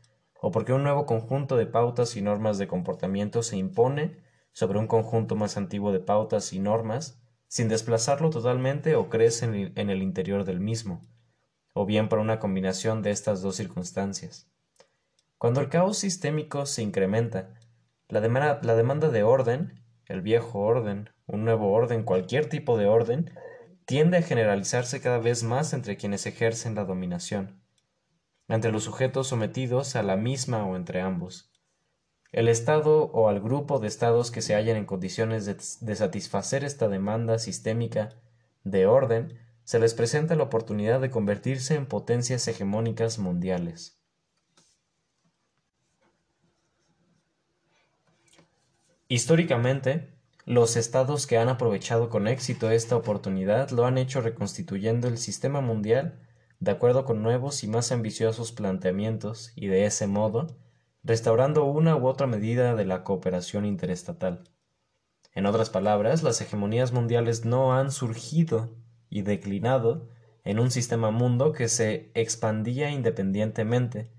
o 0.42 0.51
porque 0.51 0.74
un 0.74 0.84
nuevo 0.84 1.06
conjunto 1.06 1.58
de 1.58 1.65
pautas 1.65 2.15
y 2.15 2.22
normas 2.22 2.58
de 2.58 2.68
comportamiento 2.68 3.44
se 3.44 3.58
impone 3.58 4.18
sobre 4.51 4.80
un 4.80 4.88
conjunto 4.88 5.36
más 5.36 5.58
antiguo 5.58 5.92
de 5.92 6.00
pautas 6.00 6.54
y 6.54 6.60
normas 6.60 7.22
sin 7.48 7.68
desplazarlo 7.70 8.30
totalmente 8.30 8.96
o 8.96 9.10
crece 9.10 9.46
en 9.75 9.89
el 9.89 10.01
interior 10.01 10.44
del 10.44 10.60
mismo, 10.60 11.01
o 11.74 11.86
bien 11.86 12.10
por 12.10 12.20
una 12.20 12.39
combinación 12.39 13.01
de 13.01 13.12
estas 13.12 13.42
dos 13.42 13.56
circunstancias. 13.56 14.50
Cuando 15.38 15.62
el 15.62 15.70
caos 15.70 15.98
sistémico 15.98 16.65
se 16.65 16.82
incrementa, 16.82 17.54
la, 18.08 18.20
la 18.62 18.75
demanda 18.75 19.10
de 19.10 19.24
orden, 19.24 19.84
el 20.06 20.22
viejo 20.22 20.60
orden, 20.60 21.10
un 21.27 21.46
nuevo 21.46 21.72
orden, 21.72 22.03
cualquier 22.03 22.48
tipo 22.50 22.77
de 22.77 22.88
orden, 22.88 23.32
tiende 23.86 24.17
a 24.17 24.22
generalizarse 24.22 25.01
cada 25.01 25.20
vez 25.20 25.44
más 25.44 25.74
entre 25.74 25.98
quienes 25.98 26.25
ejercen 26.25 26.75
la 26.75 26.86
dominación 26.86 27.65
entre 28.48 28.72
los 28.72 28.84
sujetos 28.84 29.27
sometidos 29.27 29.96
a 29.96 30.03
la 30.03 30.17
misma 30.17 30.65
o 30.65 30.75
entre 30.75 31.01
ambos. 31.01 31.51
El 32.32 32.48
Estado 32.48 33.05
o 33.05 33.29
al 33.29 33.39
grupo 33.39 33.79
de 33.79 33.88
Estados 33.88 34.29
que 34.29 34.41
se 34.41 34.55
hallen 34.55 34.77
en 34.77 34.86
condiciones 34.86 35.46
de, 35.46 35.96
satisfacer 35.96 36.63
esta 36.63 36.89
demanda 36.89 37.39
sistémica 37.39 38.10
de 38.63 38.86
orden, 38.88 39.39
se 39.63 39.79
les 39.79 39.94
presenta 39.94 40.36
la 40.36 40.44
oportunidad 40.44 41.00
de 41.00 41.10
convertirse 41.10 41.75
en 41.75 41.88
potencias 41.88 42.48
hegemónicas 42.48 43.17
mundiales. 43.17 44.00
Históricamente, 49.08 50.14
los 50.46 50.78
estados 50.78 51.25
que 51.25 51.38
han 51.40 51.50
aprovechado 51.50 52.10
con 52.10 52.28
éxito 52.28 52.70
esta 52.70 52.96
oportunidad 52.96 53.72
lo 53.72 53.86
han 53.86 53.98
hecho 53.98 54.22
reconstituyendo 54.22 55.08
el 55.08 55.18
sistema 55.18 55.60
mundial 55.60 56.20
de 56.60 56.72
acuerdo 56.72 57.04
con 57.04 57.24
nuevos 57.24 57.64
y 57.64 57.68
más 57.68 57.92
ambiciosos 57.92 58.52
planteamientos 58.52 59.52
y 59.56 59.68
de 59.68 59.86
ese 59.86 60.08
modo, 60.08 60.58
restaurando 61.04 61.66
una 61.66 61.96
u 61.96 62.08
otra 62.08 62.28
medida 62.28 62.75
de 62.75 62.86
la 62.86 63.04
cooperación 63.04 63.66
interestatal. 63.66 64.44
En 65.34 65.46
otras 65.46 65.70
palabras, 65.70 66.24
las 66.24 66.40
hegemonías 66.42 66.94
mundiales 66.94 67.44
no 67.44 67.74
han 67.74 67.92
surgido 67.92 68.75
y 69.10 69.24
declinado 69.24 70.10
en 70.44 70.60
un 70.60 70.72
sistema 70.72 71.12
mundo 71.12 71.52
que 71.52 71.68
se 71.68 72.12
expandía 72.14 72.92
independientemente, 72.92 74.12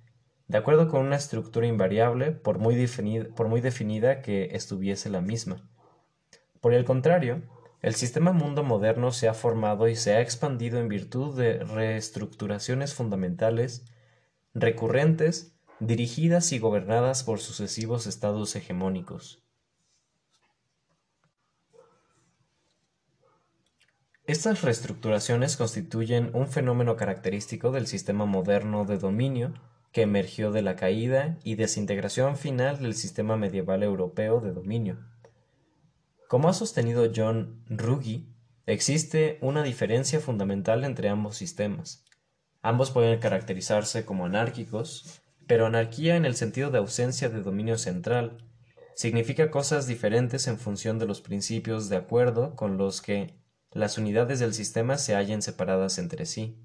de 0.49 0.59
acuerdo 0.59 0.89
con 0.89 1.07
una 1.07 1.17
estructura 1.17 1.67
invariable 1.67 2.33
por 2.33 2.59
muy, 2.59 2.75
definida, 2.75 4.23
que 4.23 4.51
estuviese 4.53 5.09
la 5.09 5.21
misma. 5.21 5.69
Por 6.61 6.75
el 6.75 6.85
contrario, 6.85 7.43
el 7.83 7.95
sistema 7.95 8.33
mundo 8.33 8.65
moderno 8.65 9.13
se 9.13 9.29
ha 9.29 9.35
formado 9.35 9.89
y 9.89 9.97
se 9.97 10.15
ha 10.15 10.21
expandido 10.21 10.79
en 10.79 10.89
virtud 10.89 11.37
de 11.37 11.63
reestructuraciones 11.63 12.95
fundamentales, 12.95 13.85
recurrentes, 14.55 15.57
dirigidas 15.79 16.53
y 16.53 16.59
gobernadas 16.59 17.23
por 17.23 17.39
sucesivos 17.39 18.07
estados 18.07 18.57
hegemónicos. 18.57 19.43
Estas 24.27 24.63
reestructuraciones 24.63 25.57
constituyen 25.57 26.31
un 26.35 26.49
fenómeno 26.49 26.97
característico 26.97 27.71
del 27.71 27.87
sistema 27.87 28.25
moderno 28.25 28.85
de 28.85 28.99
dominio 28.99 29.55
que 29.93 30.03
emergió 30.03 30.51
de 30.51 30.63
la 30.63 30.75
caída 30.75 31.39
y 31.45 31.55
desintegración 31.55 32.37
final 32.37 32.81
del 32.81 32.95
sistema 32.95 33.37
medieval 33.37 33.85
europeo 33.85 34.41
de 34.41 34.53
dominio. 34.53 34.99
Como 36.29 36.49
ha 36.49 36.53
sostenido 36.53 37.11
John 37.15 37.65
Ruggie, 37.69 38.27
existe 38.67 39.39
una 39.41 39.63
diferencia 39.63 40.19
fundamental 40.19 40.85
entre 40.85 41.09
ambos 41.09 41.37
sistemas. 41.37 42.05
Ambos 42.63 42.91
pueden 42.91 43.21
caracterizarse 43.21 44.05
como 44.05 44.27
anárquicos, 44.27 45.23
pero 45.47 45.67
anarquía 45.67 46.17
en 46.17 46.25
el 46.25 46.35
sentido 46.35 46.71
de 46.71 46.79
ausencia 46.79 47.29
de 47.29 47.43
dominio 47.43 47.79
central 47.79 48.39
significa 48.97 49.51
cosas 49.51 49.87
diferentes 49.87 50.49
en 50.49 50.59
función 50.59 50.99
de 50.99 51.07
los 51.07 51.21
principios 51.21 51.89
de 51.89 51.97
acuerdo 51.97 52.57
con 52.57 52.77
los 52.77 53.03
que 53.03 53.35
las 53.71 53.99
unidades 53.99 54.41
del 54.41 54.55
sistema 54.55 54.99
se 54.99 55.15
hallen 55.15 55.43
separadas 55.43 55.99
entre 55.99 56.27
sí. 56.27 56.59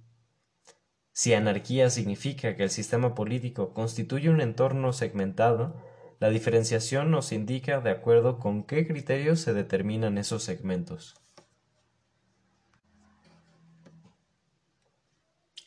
Si 1.12 1.34
anarquía 1.34 1.90
significa 1.90 2.56
que 2.56 2.64
el 2.64 2.70
sistema 2.70 3.14
político 3.14 3.74
constituye 3.74 4.30
un 4.30 4.40
entorno 4.40 4.94
segmentado, 4.94 5.76
la 6.22 6.30
diferenciación 6.30 7.10
nos 7.10 7.32
indica 7.32 7.82
de 7.82 7.90
acuerdo 7.90 8.38
con 8.38 8.64
qué 8.64 8.86
criterios 8.86 9.40
se 9.42 9.56
determinan 9.56 10.20
esos 10.20 10.44
segmentos. 10.44 11.16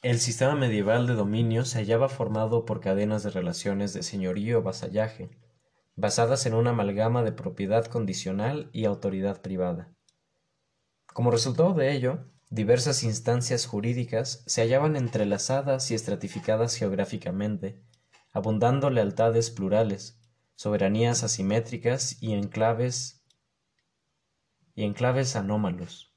El 0.01 0.21
sistema 0.21 0.55
medieval 0.55 1.09
de 1.09 1.15
dominio 1.15 1.65
se 1.65 1.79
hallaba 1.79 2.09
formado 2.09 2.67
por 2.67 2.81
cadenas 2.81 3.25
de 3.25 3.31
relaciones 3.31 3.93
de 3.95 4.05
señorío 4.05 4.63
vasallaje, 4.63 5.29
basadas 5.97 6.47
en 6.47 6.55
una 6.55 6.71
amalgama 6.71 7.25
de 7.25 7.33
propiedad 7.33 7.87
condicional 7.87 8.71
y 8.73 8.85
autoridad 8.85 9.43
privada. 9.43 9.91
Como 11.13 11.33
resultado 11.33 11.75
de 11.75 11.93
ello, 11.93 12.29
diversas 12.49 13.03
instancias 13.03 13.67
jurídicas 13.67 14.45
se 14.47 14.61
hallaban 14.61 14.95
entrelazadas 14.95 15.91
y 15.91 15.97
estratificadas 15.97 16.77
geográficamente, 16.77 17.83
abundando 18.31 18.89
lealtades 18.89 19.51
plurales, 19.51 20.21
soberanías 20.57 21.25
asimétricas 21.25 22.23
y 22.23 22.35
enclaves 22.35 23.25
y 24.75 24.85
enclaves 24.85 25.37
anómalos. 25.37 26.15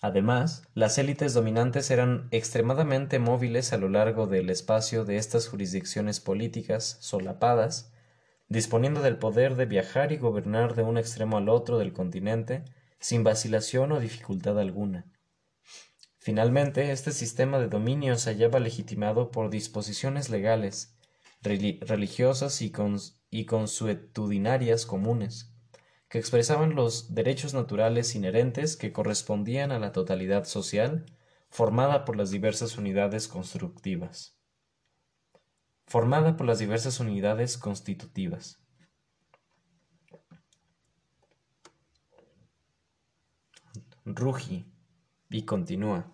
Además, 0.00 0.64
las 0.74 0.98
élites 0.98 1.32
dominantes 1.32 1.90
eran 1.90 2.26
extremadamente 2.32 3.20
móviles 3.20 3.72
a 3.72 3.76
lo 3.76 3.88
largo 3.88 4.26
del 4.26 4.50
espacio 4.50 5.04
de 5.04 5.16
estas 5.16 5.48
jurisdicciones 5.48 6.18
políticas 6.18 6.98
solapadas, 7.00 7.92
disponiendo 8.48 9.00
del 9.00 9.18
poder 9.18 9.54
de 9.54 9.66
viajar 9.66 10.10
y 10.10 10.16
gobernar 10.16 10.74
de 10.74 10.82
un 10.82 10.98
extremo 10.98 11.36
al 11.36 11.48
otro 11.48 11.78
del 11.78 11.92
continente 11.92 12.64
sin 12.98 13.22
vacilación 13.22 13.92
o 13.92 14.00
dificultad 14.00 14.58
alguna. 14.58 15.06
Finalmente, 16.18 16.90
este 16.90 17.12
sistema 17.12 17.58
de 17.58 17.68
dominio 17.68 18.16
se 18.16 18.30
hallaba 18.30 18.60
legitimado 18.60 19.30
por 19.30 19.50
disposiciones 19.50 20.30
legales, 20.30 20.96
religiosas 21.42 22.60
y, 22.62 22.70
y 23.32 23.46
consuetudinarias 23.46 24.84
comunes, 24.84 25.54
que 26.10 26.18
expresaban 26.18 26.74
los 26.74 27.14
derechos 27.14 27.54
naturales 27.54 28.14
inherentes 28.14 28.76
que 28.76 28.92
correspondían 28.92 29.72
a 29.72 29.78
la 29.78 29.90
totalidad 29.90 30.44
social 30.44 31.06
formada 31.48 32.04
por 32.04 32.14
las 32.14 32.30
diversas 32.30 32.76
unidades 32.76 33.28
constructivas. 33.28 34.38
Formada 35.86 36.36
por 36.36 36.46
las 36.46 36.58
diversas 36.58 37.00
unidades 37.00 37.56
constitutivas. 37.56 38.62
Rugi 44.04 44.70
y 45.30 45.46
continúa. 45.46 46.12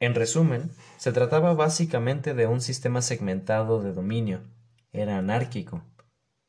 En 0.00 0.16
resumen, 0.16 0.72
se 0.96 1.12
trataba 1.12 1.54
básicamente 1.54 2.34
de 2.34 2.48
un 2.48 2.60
sistema 2.60 3.00
segmentado 3.00 3.80
de 3.80 3.92
dominio, 3.92 4.42
era 4.92 5.18
anárquico, 5.18 5.84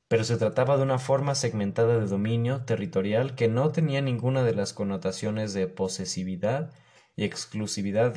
pero 0.07 0.23
se 0.23 0.37
trataba 0.37 0.77
de 0.77 0.83
una 0.83 0.99
forma 0.99 1.35
segmentada 1.35 1.99
de 1.99 2.07
dominio 2.07 2.65
territorial 2.65 3.35
que 3.35 3.47
no 3.47 3.71
tenía 3.71 4.01
ninguna 4.01 4.43
de 4.43 4.55
las 4.55 4.73
connotaciones 4.73 5.53
de 5.53 5.67
posesividad 5.67 6.73
y 7.15 7.25
exclusividad 7.25 8.15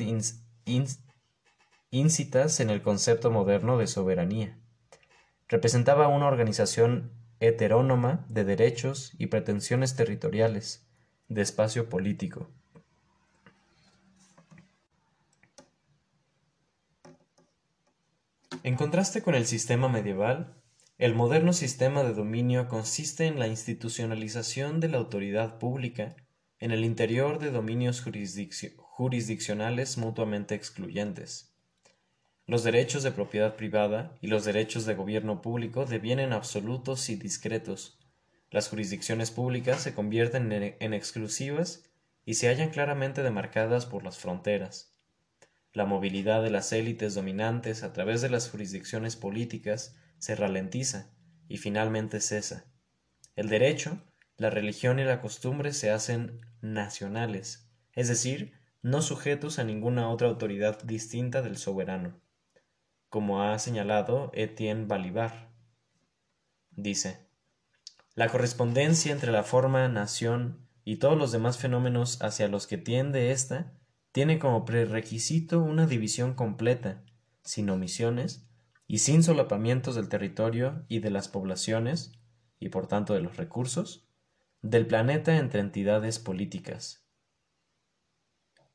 íncitas 1.91 2.59
en 2.59 2.69
el 2.69 2.81
concepto 2.81 3.29
moderno 3.29 3.77
de 3.77 3.87
soberanía. 3.87 4.57
Representaba 5.47 6.07
una 6.07 6.27
organización 6.27 7.11
heterónoma 7.39 8.25
de 8.29 8.45
derechos 8.45 9.13
y 9.19 9.27
pretensiones 9.27 9.95
territoriales, 9.95 10.87
de 11.27 11.41
espacio 11.41 11.89
político. 11.89 12.49
En 18.65 18.77
contraste 18.77 19.21
con 19.21 19.35
el 19.35 19.45
sistema 19.45 19.89
medieval, 19.89 20.55
el 20.97 21.13
moderno 21.15 21.51
sistema 21.51 22.01
de 22.01 22.13
dominio 22.13 22.69
consiste 22.69 23.25
en 23.25 23.37
la 23.37 23.47
institucionalización 23.47 24.79
de 24.79 24.87
la 24.87 24.99
autoridad 24.99 25.59
pública 25.59 26.15
en 26.59 26.71
el 26.71 26.85
interior 26.85 27.39
de 27.39 27.51
dominios 27.51 28.01
jurisdiccionales 28.01 29.97
mutuamente 29.97 30.55
excluyentes. 30.55 31.57
Los 32.45 32.63
derechos 32.63 33.03
de 33.03 33.11
propiedad 33.11 33.57
privada 33.57 34.15
y 34.21 34.27
los 34.27 34.45
derechos 34.45 34.85
de 34.85 34.95
gobierno 34.95 35.41
público 35.41 35.85
devienen 35.85 36.31
absolutos 36.31 37.09
y 37.09 37.17
discretos. 37.17 37.99
Las 38.49 38.69
jurisdicciones 38.69 39.29
públicas 39.29 39.81
se 39.81 39.93
convierten 39.93 40.53
en 40.53 40.93
exclusivas 40.93 41.83
y 42.23 42.35
se 42.35 42.47
hallan 42.47 42.69
claramente 42.69 43.23
demarcadas 43.23 43.85
por 43.85 44.05
las 44.05 44.17
fronteras. 44.17 44.92
La 45.73 45.85
movilidad 45.85 46.43
de 46.43 46.51
las 46.51 46.71
élites 46.71 47.15
dominantes 47.15 47.81
a 47.81 47.93
través 47.93 48.21
de 48.21 48.29
las 48.29 48.47
jurisdicciones 48.49 49.15
políticas 49.15 49.95
se 50.19 50.35
ralentiza 50.35 51.11
y 51.47 51.57
finalmente 51.57 52.21
cesa. 52.21 52.65
El 53.35 53.49
derecho, 53.49 53.99
la 54.37 54.51
religión 54.51 54.99
y 54.99 55.03
la 55.03 55.19
costumbre 55.19 55.73
se 55.73 55.89
hacen 55.89 56.41
nacionales, 56.61 57.67
es 57.93 58.07
decir, 58.07 58.53
no 58.83 59.01
sujetos 59.01 59.57
a 59.57 59.63
ninguna 59.63 60.09
otra 60.09 60.27
autoridad 60.27 60.83
distinta 60.83 61.41
del 61.41 61.57
soberano, 61.57 62.21
como 63.09 63.41
ha 63.41 63.57
señalado 63.57 64.29
Etienne 64.35 64.85
Balibar. 64.85 65.51
Dice, 66.69 67.27
la 68.13 68.29
correspondencia 68.29 69.11
entre 69.11 69.31
la 69.31 69.43
forma 69.43 69.87
nación 69.87 70.67
y 70.85 70.97
todos 70.97 71.17
los 71.17 71.31
demás 71.31 71.57
fenómenos 71.57 72.21
hacia 72.21 72.47
los 72.47 72.67
que 72.67 72.77
tiende 72.77 73.31
ésta 73.31 73.73
tiene 74.13 74.37
como 74.37 74.63
prerequisito 74.63 75.59
una 75.59 75.87
división 75.87 76.35
completa, 76.35 77.03
sin 77.43 77.69
omisiones 77.71 78.47
y 78.87 78.99
sin 78.99 79.23
solapamientos 79.23 79.95
del 79.95 80.07
territorio 80.07 80.85
y 80.87 80.99
de 80.99 81.09
las 81.09 81.27
poblaciones, 81.27 82.13
y 82.59 82.69
por 82.69 82.87
tanto 82.87 83.15
de 83.15 83.21
los 83.21 83.37
recursos, 83.37 84.07
del 84.61 84.85
planeta 84.85 85.37
entre 85.37 85.61
entidades 85.61 86.19
políticas. 86.19 87.03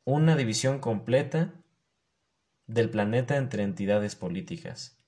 Una 0.05 0.35
división 0.35 0.81
completa 0.81 1.55
del 2.66 2.90
planeta 2.90 3.37
entre 3.37 3.62
entidades 3.62 4.16
políticas. 4.16 4.98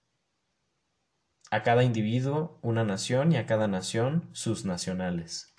A 1.51 1.65
cada 1.65 1.83
individuo 1.83 2.61
una 2.63 2.85
nación 2.85 3.33
y 3.33 3.37
a 3.37 3.47
cada 3.47 3.67
nación 3.67 4.31
sus 4.33 4.65
nacionales. 4.65 5.50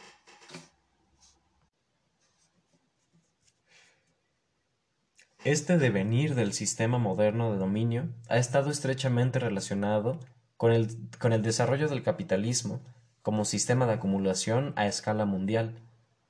Este 5.43 5.79
devenir 5.79 6.35
del 6.35 6.53
sistema 6.53 6.99
moderno 6.99 7.51
de 7.51 7.57
dominio 7.57 8.09
ha 8.29 8.37
estado 8.37 8.69
estrechamente 8.69 9.39
relacionado 9.39 10.19
con 10.55 10.71
el, 10.71 10.95
con 11.17 11.33
el, 11.33 11.41
desarrollo 11.41 11.87
del 11.87 12.03
capitalismo 12.03 12.79
como 13.23 13.43
sistema 13.43 13.87
de 13.87 13.93
acumulación 13.93 14.71
a 14.75 14.85
escala 14.85 15.25
mundial, 15.25 15.81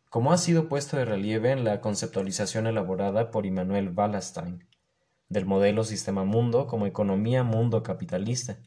como 0.10 0.32
ha 0.32 0.38
sido 0.38 0.70
puesto 0.70 0.96
de 0.96 1.04
relieve 1.04 1.52
en 1.52 1.66
la 1.66 1.82
conceptualización 1.82 2.68
elaborada 2.68 3.32
por 3.32 3.46
Immanuel 3.46 3.92
Wallerstein 3.94 4.66
del 5.28 5.46
modelo 5.46 5.84
sistema 5.84 6.24
mundo 6.24 6.68
como 6.68 6.86
economía 6.86 7.44
mundo 7.44 7.84
capitalista. 7.84 8.60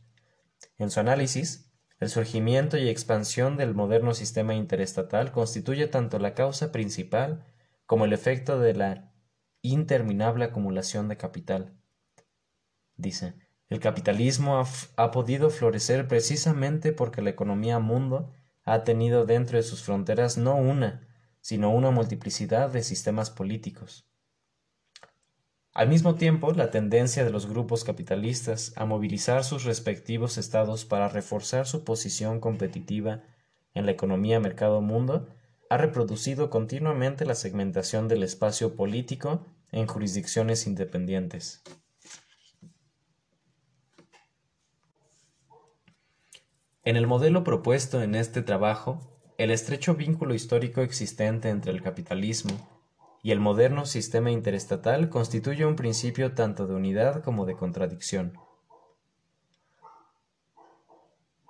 En 0.77 0.91
su 0.91 1.01
análisis, 1.01 1.73
el 2.01 2.11
surgimiento 2.11 2.77
y 2.77 2.91
expansión 2.91 3.57
del 3.57 3.75
moderno 3.75 4.13
sistema 4.13 4.55
interestatal 4.55 5.33
constituye 5.33 5.87
tanto 5.87 6.19
la 6.19 6.35
causa 6.35 6.71
principal 6.71 7.47
como 7.87 8.05
el 8.05 8.13
efecto 8.13 8.61
de 8.61 8.75
la 8.75 9.14
interminable 9.69 10.45
acumulación 10.45 11.09
de 11.09 11.17
capital. 11.17 11.73
Dice, 12.97 13.35
el 13.69 13.81
capitalismo 13.81 14.63
ha, 14.97 15.11
podido 15.11 15.51
florecer 15.51 16.07
precisamente 16.07 16.93
porque 16.93 17.23
la 17.23 17.31
economía 17.31 17.79
mundo 17.79 18.31
ha 18.65 18.85
tenido 18.85 19.25
dentro 19.25 19.57
de 19.57 19.63
sus 19.63 19.83
fronteras 19.83 20.39
no 20.39 20.55
una, 20.55 21.09
sino 21.41 21.71
una 21.71 21.91
multiplicidad 21.91 22.71
de 22.71 22.83
sistemas 22.83 23.31
políticos. 23.31 24.07
Al 25.73 25.89
mismo 25.89 26.15
tiempo, 26.15 26.53
la 26.53 26.71
tendencia 26.71 27.25
de 27.25 27.31
los 27.31 27.47
grupos 27.47 27.83
capitalistas 27.83 28.73
a 28.77 28.85
movilizar 28.85 29.43
sus 29.43 29.65
respectivos 29.65 30.39
estados 30.39 30.85
para 30.85 31.09
reforzar 31.09 31.67
su 31.67 31.85
posición 31.85 32.39
competitiva 32.39 33.23
en 33.73 33.87
la 33.87 33.93
economía 33.93 34.39
mercado 34.39 34.83
mundo 34.83 35.27
ha 35.71 35.77
reproducido 35.77 36.51
continuamente 36.51 37.25
la 37.25 37.35
segmentación 37.35 38.07
del 38.07 38.23
espacio 38.23 38.77
político 38.77 39.47
en 39.75 39.89
jurisdicciones 39.89 40.69
independientes. 40.69 41.63
En 46.85 46.97
el 46.97 47.09
modelo 47.09 47.43
propuesto 47.43 48.01
en 48.01 48.15
este 48.15 48.43
trabajo, 48.43 49.01
el 49.37 49.51
estrecho 49.51 49.97
vínculo 49.97 50.33
histórico 50.33 50.81
existente 50.81 51.49
entre 51.49 51.73
el 51.73 51.83
capitalismo 51.83 52.53
y 53.25 53.33
el 53.33 53.41
moderno 53.41 53.85
sistema 53.85 54.31
interestatal 54.31 55.09
constituye 55.09 55.67
un 55.67 55.75
principio 55.75 56.35
tanto 56.35 56.69
de 56.69 56.75
unidad 56.75 57.25
como 57.25 57.45
de 57.45 57.57
contradicción. 57.57 58.35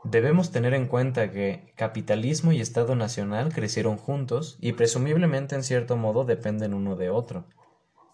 Debemos 0.03 0.51
tener 0.51 0.73
en 0.73 0.87
cuenta 0.87 1.31
que 1.31 1.75
capitalismo 1.77 2.53
y 2.53 2.61
Estado 2.61 2.95
Nacional 2.95 3.53
crecieron 3.53 3.99
juntos 3.99 4.57
y 4.61 4.73
presumiblemente 4.73 5.57
en 5.57 5.63
cierto 5.63 5.97
modo 5.99 6.25
dependen 6.25 6.73
uno 6.73 6.97
de 6.97 7.11
otro. 7.11 7.45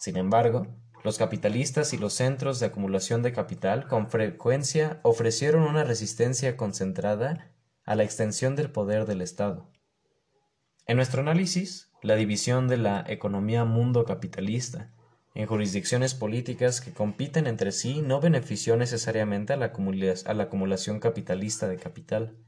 Sin 0.00 0.16
embargo, 0.16 0.66
los 1.04 1.18
capitalistas 1.18 1.92
y 1.92 1.98
los 1.98 2.14
centros 2.14 2.58
de 2.58 2.64
acumulación 2.64 3.22
de 3.22 3.34
capital 3.34 3.86
con 3.86 4.08
frecuencia 4.08 4.98
ofrecieron 5.02 5.62
una 5.62 5.84
resistencia 5.84 6.56
concentrada 6.56 7.52
a 7.84 7.94
la 7.96 8.02
extensión 8.02 8.56
del 8.56 8.70
poder 8.70 9.04
del 9.04 9.20
Estado. 9.20 9.70
En 10.86 10.96
nuestro 10.96 11.20
análisis, 11.20 11.92
la 12.00 12.16
división 12.16 12.66
de 12.66 12.78
la 12.78 13.04
economía 13.08 13.66
mundo 13.66 14.06
capitalista 14.06 14.90
en 15.34 15.46
jurisdicciones 15.46 16.14
políticas 16.14 16.80
que 16.80 16.94
compiten 16.94 17.46
entre 17.46 17.70
sí 17.70 18.00
no 18.00 18.22
benefició 18.22 18.78
necesariamente 18.78 19.52
a 19.52 19.58
la, 19.58 19.66
acumulación 19.66 20.98
capitalista 20.98 21.68
de 21.68 21.76
capital. 21.76 22.38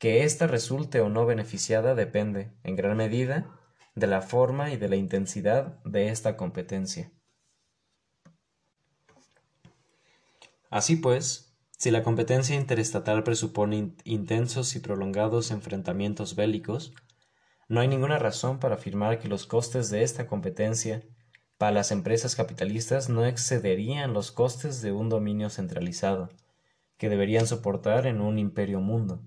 Que 0.00 0.24
ésta 0.24 0.48
resulte 0.48 1.00
o 1.00 1.10
no 1.10 1.26
beneficiada 1.26 1.94
depende, 1.94 2.50
en 2.64 2.74
gran 2.74 2.96
medida, 2.96 3.59
de 4.00 4.08
la 4.08 4.22
forma 4.22 4.72
y 4.72 4.76
de 4.76 4.88
la 4.88 4.96
intensidad 4.96 5.80
de 5.84 6.08
esta 6.08 6.36
competencia. 6.36 7.12
Así 10.70 10.96
pues, 10.96 11.54
si 11.78 11.90
la 11.90 12.02
competencia 12.02 12.56
interestatal 12.56 13.22
presupone 13.22 13.94
intensos 14.04 14.74
y 14.76 14.80
prolongados 14.80 15.50
enfrentamientos 15.50 16.34
bélicos, 16.34 16.92
no 17.68 17.80
hay 17.80 17.88
ninguna 17.88 18.18
razón 18.18 18.58
para 18.58 18.74
afirmar 18.74 19.18
que 19.18 19.28
los 19.28 19.46
costes 19.46 19.90
de 19.90 20.02
esta 20.02 20.26
competencia 20.26 21.02
para 21.58 21.72
las 21.72 21.92
empresas 21.92 22.34
capitalistas 22.34 23.08
no 23.08 23.26
excederían 23.26 24.14
los 24.14 24.32
costes 24.32 24.82
de 24.82 24.92
un 24.92 25.08
dominio 25.08 25.50
centralizado, 25.50 26.30
que 26.96 27.08
deberían 27.08 27.46
soportar 27.46 28.06
en 28.06 28.20
un 28.20 28.38
imperio 28.38 28.80
mundo. 28.80 29.22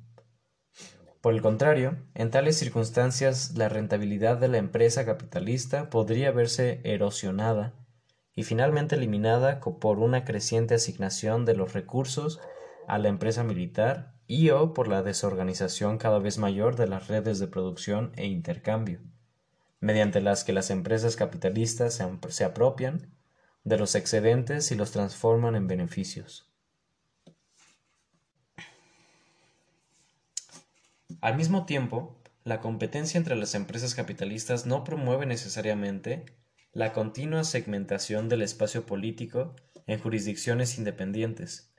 Por 1.23 1.33
el 1.33 1.41
contrario, 1.41 1.95
en 2.15 2.31
tales 2.31 2.57
circunstancias 2.57 3.53
la 3.55 3.69
rentabilidad 3.69 4.36
de 4.36 4.49
la 4.49 4.57
empresa 4.57 5.05
capitalista 5.05 5.89
podría 5.89 6.31
verse 6.31 6.81
erosionada 6.83 7.71
y 8.36 8.43
finalmente 8.43 8.95
eliminada 8.95 9.62
por 9.62 9.99
una 9.99 10.25
creciente 10.25 10.75
asignación 10.75 11.45
de 11.45 11.55
los 11.55 11.71
recursos 11.71 12.41
a 12.89 12.97
la 12.97 13.07
empresa 13.07 13.45
militar 13.45 14.15
y 14.27 14.49
o 14.49 14.73
por 14.73 14.89
la 14.89 15.01
desorganización 15.01 15.97
cada 15.97 16.19
vez 16.19 16.39
mayor 16.39 16.75
de 16.75 16.88
las 16.88 17.07
redes 17.07 17.39
de 17.39 17.47
producción 17.47 18.12
e 18.17 18.25
intercambio 18.25 18.99
mediante 19.79 20.19
las 20.19 20.43
que 20.43 20.51
las 20.51 20.71
empresas 20.71 21.15
capitalistas 21.15 22.03
se, 22.27 22.43
apropian 22.43 23.15
de 23.63 23.77
los 23.77 23.95
excedentes 23.95 24.73
y 24.73 24.75
los 24.75 24.91
transforman 24.91 25.55
en 25.55 25.67
beneficios. 25.67 26.52
Al 31.23 31.38
mismo 31.38 31.65
tiempo, 31.65 32.21
la 32.43 32.59
competencia 32.59 33.17
entre 33.17 33.38
las 33.38 33.55
empresas 33.55 33.95
capitalistas 33.95 34.65
no 34.65 34.83
promueve 34.83 35.25
necesariamente 35.25 36.25
la 36.73 36.91
continua 36.91 37.45
segmentación 37.45 38.27
del 38.27 38.41
espacio 38.41 38.86
político 38.86 39.55
en 39.88 40.01
jurisdicciones 40.01 40.77
independientes. 40.77 41.73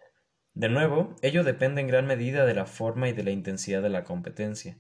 De 0.55 0.71
nuevo, 0.71 1.15
ello 1.21 1.45
depende 1.45 1.83
en 1.83 1.89
gran 1.89 2.07
medida 2.07 2.47
de 2.47 2.55
la 2.55 2.65
forma 2.65 3.11
y 3.11 3.13
de 3.13 3.23
la 3.23 3.33
intensidad 3.33 3.83
de 3.83 3.91
la 3.91 4.05
competencia, 4.05 4.79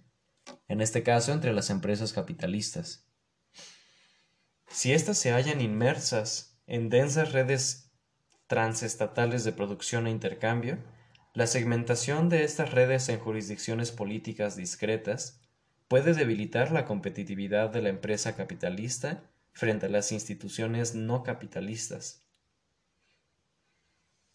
en 0.67 0.81
este 0.81 1.03
caso 1.03 1.35
entre 1.35 1.53
las 1.53 1.69
empresas 1.69 2.15
capitalistas. 2.15 3.07
Si 4.69 4.95
éstas 4.95 5.19
se 5.19 5.33
hallan 5.33 5.61
inmersas 5.61 6.59
en 6.67 6.89
densas 6.89 7.33
redes 7.33 7.93
transestatales 8.47 9.45
de 9.45 9.53
producción 9.53 10.07
e 10.07 10.11
intercambio, 10.11 10.79
la 11.35 11.49
segmentación 11.49 12.29
de 12.29 12.45
estas 12.45 12.71
redes 12.71 13.09
en 13.09 13.19
jurisdicciones 13.19 13.91
políticas 13.91 14.55
discretas 14.55 15.41
puede 15.89 16.15
debilitar 16.15 16.71
la 16.71 16.85
competitividad 16.85 17.71
de 17.71 17.83
la 17.83 17.89
empresa 17.89 18.37
capitalista 18.37 19.25
frente 19.53 19.87
a 19.87 19.89
las 19.89 20.13
instituciones 20.13 20.95
no 20.95 21.25
capitalistas. 21.25 22.23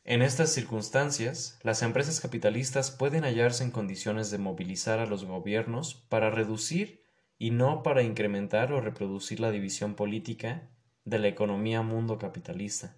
En 0.04 0.22
estas 0.22 0.52
circunstancias, 0.52 1.58
las 1.64 1.84
empresas 1.84 2.20
capitalistas 2.20 2.92
pueden 2.92 3.24
hallarse 3.24 3.64
en 3.64 3.72
condiciones 3.72 4.30
de 4.30 4.38
movilizar 4.38 5.00
a 5.00 5.06
los 5.06 5.24
gobiernos 5.24 5.96
para 5.96 6.30
reducir 6.30 7.02
y 7.38 7.52
no 7.52 7.82
para 7.82 8.04
incrementar 8.04 8.74
o 8.74 8.82
reproducir 8.82 9.40
la 9.40 9.52
división 9.52 9.96
política 9.96 10.70
de 11.06 11.20
la 11.20 11.30
economía 11.30 11.82
mundo 11.82 12.18
capitalista. 12.18 12.98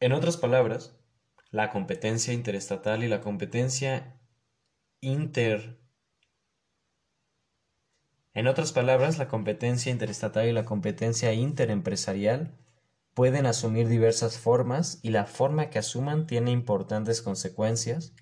En 0.00 0.12
otras 0.12 0.36
palabras, 0.36 0.96
la 1.50 1.70
competencia 1.70 2.32
interestatal 2.32 3.04
y 3.04 3.08
la 3.08 3.20
competencia 3.20 4.20
inter 5.00 5.80
en 8.32 8.46
otras 8.46 8.72
palabras, 8.72 9.18
la 9.18 9.26
competencia 9.26 9.90
interestatal 9.90 10.46
y 10.46 10.52
la 10.52 10.64
competencia 10.64 11.32
interempresarial 11.32 12.56
pueden 13.12 13.44
asumir 13.44 13.88
diversas 13.88 14.38
formas 14.38 15.00
y 15.02 15.10
la 15.10 15.26
forma 15.26 15.68
que 15.68 15.80
asuman 15.80 16.28
tiene 16.28 16.52
importantes 16.52 17.22
consecuencias 17.22 18.14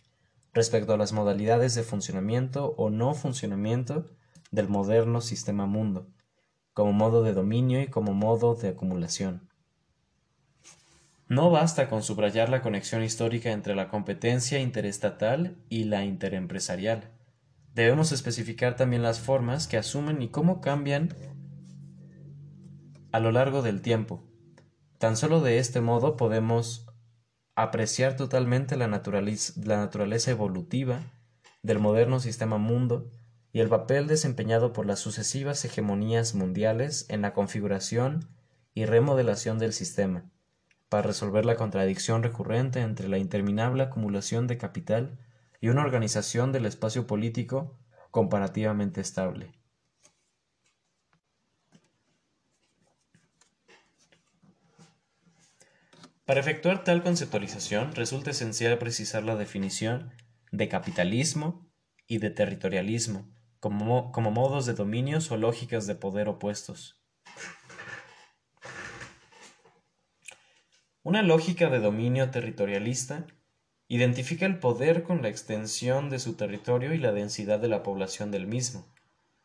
respecto 0.55 0.95
a 0.95 0.97
las 0.97 1.13
modalidades 1.13 1.75
de 1.75 1.83
funcionamiento 1.83 2.75
o 2.79 2.89
no 2.89 3.13
funcionamiento 3.13 4.07
del 4.51 4.71
moderno 4.71 5.21
sistema 5.21 5.67
mundo, 5.67 6.11
como 6.73 6.95
modo 6.95 7.23
de 7.23 7.35
dominio 7.35 7.83
y 7.83 7.89
como 7.89 8.15
modo 8.15 8.55
de 8.55 8.69
acumulación. 8.71 9.48
No 11.29 11.51
basta 11.51 11.91
con 11.91 12.03
subrayar 12.03 12.49
la 12.49 12.63
conexión 12.63 13.03
histórica 13.03 13.51
entre 13.51 13.75
la 13.75 13.89
competencia 13.89 14.61
interestatal 14.61 15.57
y 15.69 15.85
la 15.85 16.05
interempresarial. 16.05 17.11
Debemos 17.75 18.13
especificar 18.13 18.77
también 18.77 19.03
las 19.03 19.21
formas 19.21 19.69
que 19.69 19.77
asumen 19.77 20.23
y 20.23 20.29
cómo 20.29 20.63
cambian 20.63 21.15
a 23.13 23.21
lo 23.21 23.31
largo 23.31 23.61
del 23.61 23.83
tiempo. 23.83 24.25
Tan 24.97 25.17
solo 25.17 25.43
de 25.43 25.59
este 25.59 25.83
modo 25.83 26.17
podemos 26.17 26.87
apreciar 27.55 28.17
totalmente 28.17 28.77
la, 28.77 28.89
naturaleza 28.89 30.31
evolutiva 30.31 31.01
del 31.63 31.79
moderno 31.79 32.21
sistema 32.21 32.57
mundo 32.57 33.11
y 33.53 33.61
el 33.61 33.69
papel 33.69 34.07
desempeñado 34.07 34.73
por 34.73 34.87
las 34.87 35.01
sucesivas 35.01 35.65
hegemonías 35.65 36.35
mundiales 36.35 37.07
en 37.09 37.21
la 37.21 37.35
configuración 37.35 38.29
y 38.75 38.87
remodelación 38.87 39.59
del 39.59 39.73
sistema, 39.73 40.31
para 40.89 41.03
resolver 41.03 41.45
la 41.45 41.57
contradicción 41.57 42.23
recurrente 42.23 42.81
entre 42.81 43.09
la 43.09 43.19
interminable 43.19 43.83
acumulación 43.83 44.47
de 44.47 44.59
capital 44.59 45.19
y 45.61 45.69
una 45.69 45.83
organización 45.83 46.53
del 46.53 46.67
espacio 46.67 47.07
político 47.07 47.79
comparativamente 48.11 49.01
estable. 49.01 49.53
Para 56.25 56.41
efectuar 56.41 56.85
tal 56.85 57.03
conceptualización 57.03 57.95
resulta 57.95 58.33
esencial 58.33 58.77
precisar 58.77 59.23
la 59.23 59.37
definición 59.37 60.13
de 60.53 60.69
capitalismo 60.69 61.67
y 62.07 62.19
de 62.19 62.31
territorialismo 62.31 63.31
como, 63.61 64.13
como 64.13 64.31
modos 64.31 64.67
de 64.67 64.75
dominios 64.75 65.31
o 65.31 65.37
lógicas 65.37 65.87
de 65.87 65.95
poder 65.95 66.29
opuestos. 66.29 66.98
Una 71.09 71.23
lógica 71.23 71.71
de 71.71 71.81
dominio 71.81 72.31
territorialista 72.31 73.27
identifica 73.89 74.45
el 74.45 74.59
poder 74.59 75.05
con 75.05 75.23
la 75.23 75.31
extensión 75.31 76.11
de 76.11 76.19
su 76.19 76.35
territorio 76.35 76.93
y 76.93 76.99
la 76.99 77.13
densidad 77.13 77.59
de 77.61 77.69
la 77.69 77.83
población 77.83 78.31
del 78.31 78.47
mismo, 78.47 78.87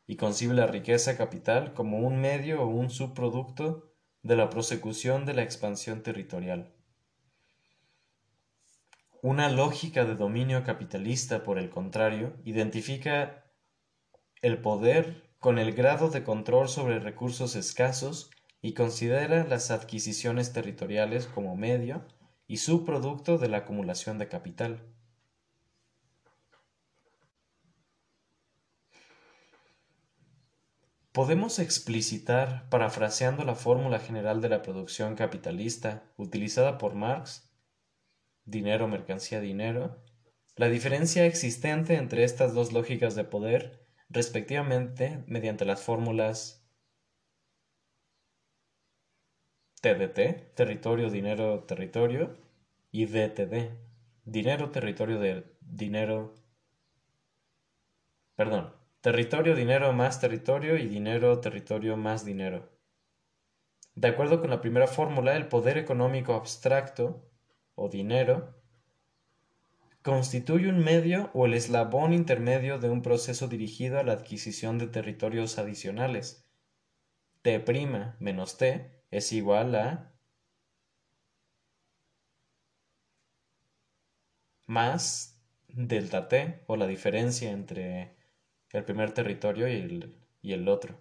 y 0.06 0.18
concibe 0.18 0.56
la 0.56 0.68
riqueza 0.68 1.16
capital 1.16 1.74
como 1.74 2.00
un 2.00 2.20
medio 2.20 2.62
o 2.62 2.68
un 2.68 2.90
subproducto 2.90 3.94
de 4.24 4.36
la 4.36 4.50
prosecución 4.50 5.26
de 5.26 5.36
la 5.36 5.44
expansión 5.44 6.04
territorial. 6.04 6.74
Una 9.22 9.50
lógica 9.50 10.04
de 10.04 10.16
dominio 10.16 10.66
capitalista, 10.66 11.46
por 11.46 11.58
el 11.58 11.70
contrario, 11.70 12.36
identifica 12.44 13.46
el 14.42 14.58
poder 14.58 15.32
con 15.40 15.58
el 15.58 15.72
grado 15.72 16.10
de 16.10 16.26
control 16.26 16.68
sobre 16.68 17.00
recursos 17.00 17.56
escasos 17.56 18.33
y 18.64 18.74
considera 18.74 19.44
las 19.44 19.72
adquisiciones 19.72 20.54
territoriales 20.54 21.28
como 21.28 21.58
medio 21.58 22.08
y 22.48 22.58
subproducto 22.58 23.38
de 23.38 23.50
la 23.50 23.58
acumulación 23.58 24.18
de 24.18 24.30
capital. 24.30 24.82
Podemos 31.12 31.60
explicitar, 31.60 32.70
parafraseando 32.70 33.44
la 33.44 33.56
fórmula 33.56 34.00
general 34.00 34.40
de 34.42 34.48
la 34.48 34.62
producción 34.62 35.16
capitalista 35.16 36.06
utilizada 36.16 36.78
por 36.78 36.96
Marx, 36.96 37.54
dinero, 38.46 38.88
mercancía, 38.88 39.42
dinero, 39.42 40.02
La 40.56 40.70
diferencia 40.70 41.26
existente 41.26 41.96
entre 41.96 42.24
estas 42.24 42.54
dos 42.54 42.72
lógicas 42.72 43.16
de 43.16 43.24
poder, 43.24 43.86
respectivamente, 44.10 45.24
mediante 45.28 45.66
las 45.66 45.82
fórmulas 45.82 46.63
TDT, 49.84 50.56
territorio, 50.56 51.10
dinero, 51.10 51.66
territorio, 51.66 52.38
y 52.90 53.06
DTD, 53.06 53.72
dinero, 54.24 54.70
territorio, 54.70 55.20
de 55.20 55.44
dinero, 55.60 56.36
perdón, 58.38 58.74
territorio, 59.02 59.56
dinero 59.56 59.92
más 59.92 60.22
territorio 60.22 60.78
y 60.78 60.88
dinero, 60.88 61.42
territorio 61.42 61.98
más 61.98 62.24
dinero. 62.24 62.70
De 63.94 64.08
acuerdo 64.08 64.40
con 64.40 64.52
la 64.52 64.62
primera 64.62 64.88
fórmula, 64.88 65.36
el 65.36 65.50
poder 65.50 65.78
económico 65.78 66.34
abstracto, 66.34 67.30
o 67.76 67.90
dinero, 67.90 68.56
constituye 70.02 70.70
un 70.70 70.82
medio 70.82 71.30
o 71.34 71.46
el 71.46 71.56
eslabón 71.56 72.14
intermedio 72.14 72.80
de 72.80 72.90
un 72.90 73.02
proceso 73.02 73.50
dirigido 73.50 74.00
a 74.00 74.04
la 74.04 74.14
adquisición 74.14 74.78
de 74.78 74.88
territorios 74.88 75.58
adicionales. 75.58 76.50
T' 77.42 77.66
menos 78.22 78.58
T 78.58 79.03
es 79.18 79.32
igual 79.32 79.76
a 79.76 80.12
más 84.66 85.40
delta 85.68 86.28
T 86.28 86.64
o 86.68 86.76
la 86.76 86.88
diferencia 86.88 87.52
entre 87.52 88.16
el 88.72 88.84
primer 88.84 89.12
territorio 89.12 89.68
y 89.68 89.74
el, 89.74 90.16
y 90.42 90.54
el 90.54 90.68
otro. 90.68 90.96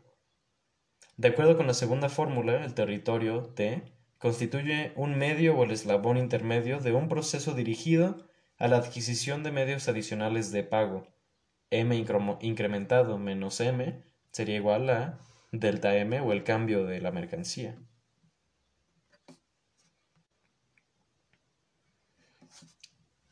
De 1.16 1.28
acuerdo 1.28 1.56
con 1.56 1.66
la 1.66 1.74
segunda 1.74 2.08
fórmula, 2.08 2.64
el 2.64 2.74
territorio 2.74 3.44
T 3.54 3.82
constituye 4.18 4.92
un 4.96 5.16
medio 5.16 5.56
o 5.56 5.64
el 5.64 5.70
eslabón 5.70 6.16
intermedio 6.16 6.80
de 6.80 6.92
un 6.92 7.08
proceso 7.08 7.54
dirigido 7.54 8.28
a 8.58 8.68
la 8.68 8.76
adquisición 8.76 9.42
de 9.42 9.52
medios 9.52 9.88
adicionales 9.88 10.52
de 10.52 10.62
pago. 10.62 11.08
m 11.70 12.04
incrementado 12.40 13.18
menos 13.18 13.60
m 13.60 14.02
sería 14.30 14.56
igual 14.56 14.90
a 14.90 15.18
delta 15.50 15.96
m 15.96 16.20
o 16.20 16.32
el 16.32 16.44
cambio 16.44 16.84
de 16.84 17.00
la 17.00 17.10
mercancía. 17.10 17.76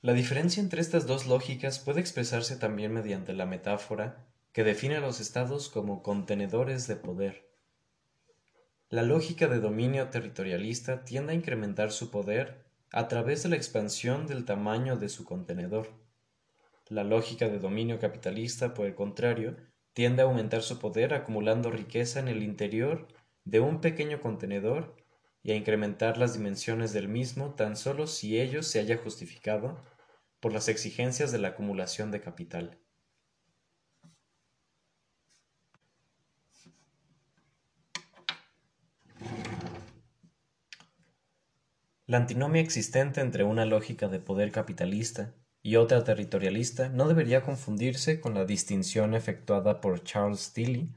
La 0.02 0.14
diferencia 0.14 0.62
entre 0.62 0.80
estas 0.80 1.06
dos 1.06 1.26
lógicas 1.26 1.78
puede 1.78 2.00
expresarse 2.00 2.56
también 2.56 2.90
mediante 2.90 3.34
la 3.34 3.44
metáfora 3.44 4.26
que 4.52 4.64
define 4.64 4.96
a 4.96 5.00
los 5.00 5.20
estados 5.20 5.68
como 5.68 6.02
contenedores 6.02 6.86
de 6.86 6.96
poder. 6.96 7.50
La 8.88 9.02
lógica 9.02 9.46
de 9.46 9.60
dominio 9.60 10.08
territorialista 10.08 11.04
tiende 11.04 11.32
a 11.32 11.36
incrementar 11.36 11.92
su 11.92 12.10
poder 12.10 12.64
a 12.92 13.08
través 13.08 13.42
de 13.42 13.50
la 13.50 13.56
expansión 13.56 14.26
del 14.26 14.46
tamaño 14.46 14.96
de 14.96 15.10
su 15.10 15.26
contenedor. 15.26 15.88
La 16.88 17.04
lógica 17.04 17.50
de 17.50 17.58
dominio 17.58 18.00
capitalista, 18.00 18.72
por 18.72 18.86
el 18.86 18.94
contrario, 18.94 19.58
tiende 19.92 20.22
a 20.22 20.24
aumentar 20.24 20.62
su 20.62 20.78
poder 20.78 21.12
acumulando 21.12 21.70
riqueza 21.70 22.20
en 22.20 22.28
el 22.28 22.42
interior 22.42 23.06
de 23.44 23.60
un 23.60 23.82
pequeño 23.82 24.22
contenedor 24.22 24.96
y 25.42 25.52
a 25.52 25.56
incrementar 25.56 26.16
las 26.16 26.32
dimensiones 26.32 26.94
del 26.94 27.08
mismo 27.08 27.54
tan 27.54 27.76
solo 27.76 28.06
si 28.06 28.40
ello 28.40 28.62
se 28.62 28.80
haya 28.80 28.96
justificado 28.96 29.78
por 30.40 30.52
las 30.52 30.68
exigencias 30.68 31.32
de 31.32 31.38
la 31.38 31.48
acumulación 31.48 32.10
de 32.10 32.20
capital. 32.20 32.78
La 42.06 42.16
antinomia 42.16 42.60
existente 42.60 43.20
entre 43.20 43.44
una 43.44 43.66
lógica 43.66 44.08
de 44.08 44.18
poder 44.18 44.50
capitalista 44.50 45.34
y 45.62 45.76
otra 45.76 46.02
territorialista 46.02 46.88
no 46.88 47.06
debería 47.06 47.42
confundirse 47.42 48.20
con 48.20 48.34
la 48.34 48.44
distinción 48.44 49.14
efectuada 49.14 49.80
por 49.80 50.02
Charles 50.02 50.52
Tilly 50.52 50.92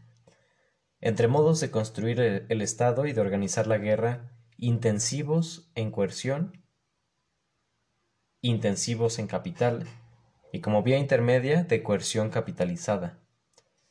entre 1.04 1.28
modos 1.28 1.60
de 1.60 1.70
construir 1.70 2.46
el 2.48 2.62
Estado 2.62 3.06
y 3.06 3.12
de 3.12 3.20
organizar 3.20 3.68
la 3.68 3.78
guerra 3.78 4.32
intensivos 4.58 5.70
en 5.76 5.92
coerción, 5.92 6.63
intensivos 8.44 9.20
en 9.20 9.28
capital 9.28 9.88
y 10.52 10.60
como 10.60 10.84
vía 10.84 11.00
intermedia 11.00 11.64
de 11.64 11.82
coerción 11.82 12.30
capitalizada. 12.30 13.18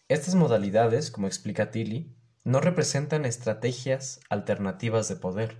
Estas 0.08 0.34
modalidades, 0.34 1.10
como 1.10 1.26
explica 1.26 1.70
Tilly, 1.70 2.14
no 2.44 2.60
representan 2.60 3.24
estrategias 3.24 4.20
alternativas 4.28 5.08
de 5.08 5.16
poder, 5.16 5.56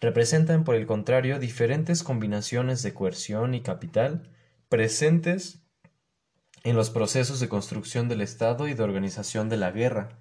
representan 0.00 0.64
por 0.64 0.74
el 0.74 0.86
contrario 0.86 1.38
diferentes 1.38 2.02
combinaciones 2.02 2.82
de 2.82 2.92
coerción 2.92 3.54
y 3.54 3.62
capital 3.62 4.30
presentes 4.68 5.62
en 6.62 6.76
los 6.76 6.90
procesos 6.90 7.40
de 7.40 7.48
construcción 7.48 8.10
del 8.10 8.20
Estado 8.20 8.68
y 8.68 8.74
de 8.74 8.82
organización 8.82 9.48
de 9.48 9.56
la 9.56 9.70
guerra, 9.70 10.18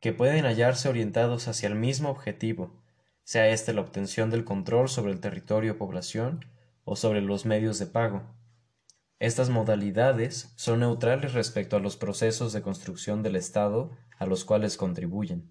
que 0.00 0.12
pueden 0.12 0.44
hallarse 0.44 0.90
orientados 0.90 1.48
hacia 1.48 1.68
el 1.68 1.76
mismo 1.76 2.10
objetivo, 2.10 2.82
sea 3.24 3.48
éste 3.48 3.72
la 3.72 3.80
obtención 3.80 4.28
del 4.28 4.44
control 4.44 4.90
sobre 4.90 5.12
el 5.12 5.20
territorio 5.20 5.72
o 5.72 5.78
población 5.78 6.44
o 6.84 6.96
sobre 6.96 7.20
los 7.20 7.46
medios 7.46 7.78
de 7.78 7.86
pago. 7.86 8.22
Estas 9.18 9.50
modalidades 9.50 10.52
son 10.56 10.80
neutrales 10.80 11.32
respecto 11.32 11.76
a 11.76 11.80
los 11.80 11.96
procesos 11.96 12.52
de 12.52 12.62
construcción 12.62 13.22
del 13.22 13.36
Estado 13.36 13.90
a 14.18 14.26
los 14.26 14.44
cuales 14.44 14.76
contribuyen. 14.76 15.48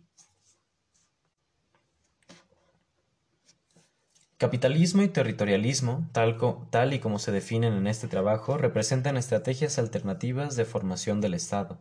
Capitalismo 4.38 5.04
y 5.04 5.08
territorialismo, 5.08 6.10
tal, 6.14 6.38
tal, 6.72 6.94
y 6.94 7.00
como 7.00 7.20
se 7.20 7.32
definen 7.32 7.74
en 7.74 7.86
este 7.86 8.08
trabajo, 8.08 8.58
representan 8.58 9.16
estrategias 9.16 9.78
alternativas 9.78 10.56
de 10.56 10.66
formación 10.66 11.22
del 11.22 11.36
Estado. 11.36 11.80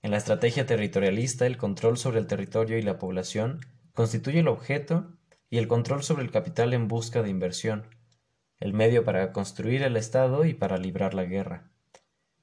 En 0.00 0.10
la 0.10 0.16
estrategia 0.16 0.64
territorialista, 0.64 1.46
el 1.46 1.58
control 1.58 1.98
sobre 1.98 2.18
el 2.18 2.26
territorio 2.26 2.78
y 2.78 2.82
la 2.82 2.98
población 2.98 3.60
constituye 3.92 4.40
el 4.40 4.48
objeto 4.48 5.12
y 5.50 5.58
el 5.58 5.68
control 5.68 6.02
sobre 6.02 6.22
el 6.22 6.30
capital 6.30 6.72
en 6.72 6.88
busca 6.88 7.22
de 7.22 7.28
inversión, 7.28 7.86
el 8.60 8.74
medio 8.74 9.04
para 9.04 9.32
construir 9.32 9.82
el 9.82 9.96
Estado 9.96 10.44
y 10.44 10.54
para 10.54 10.78
librar 10.78 11.14
la 11.14 11.24
guerra. 11.24 11.70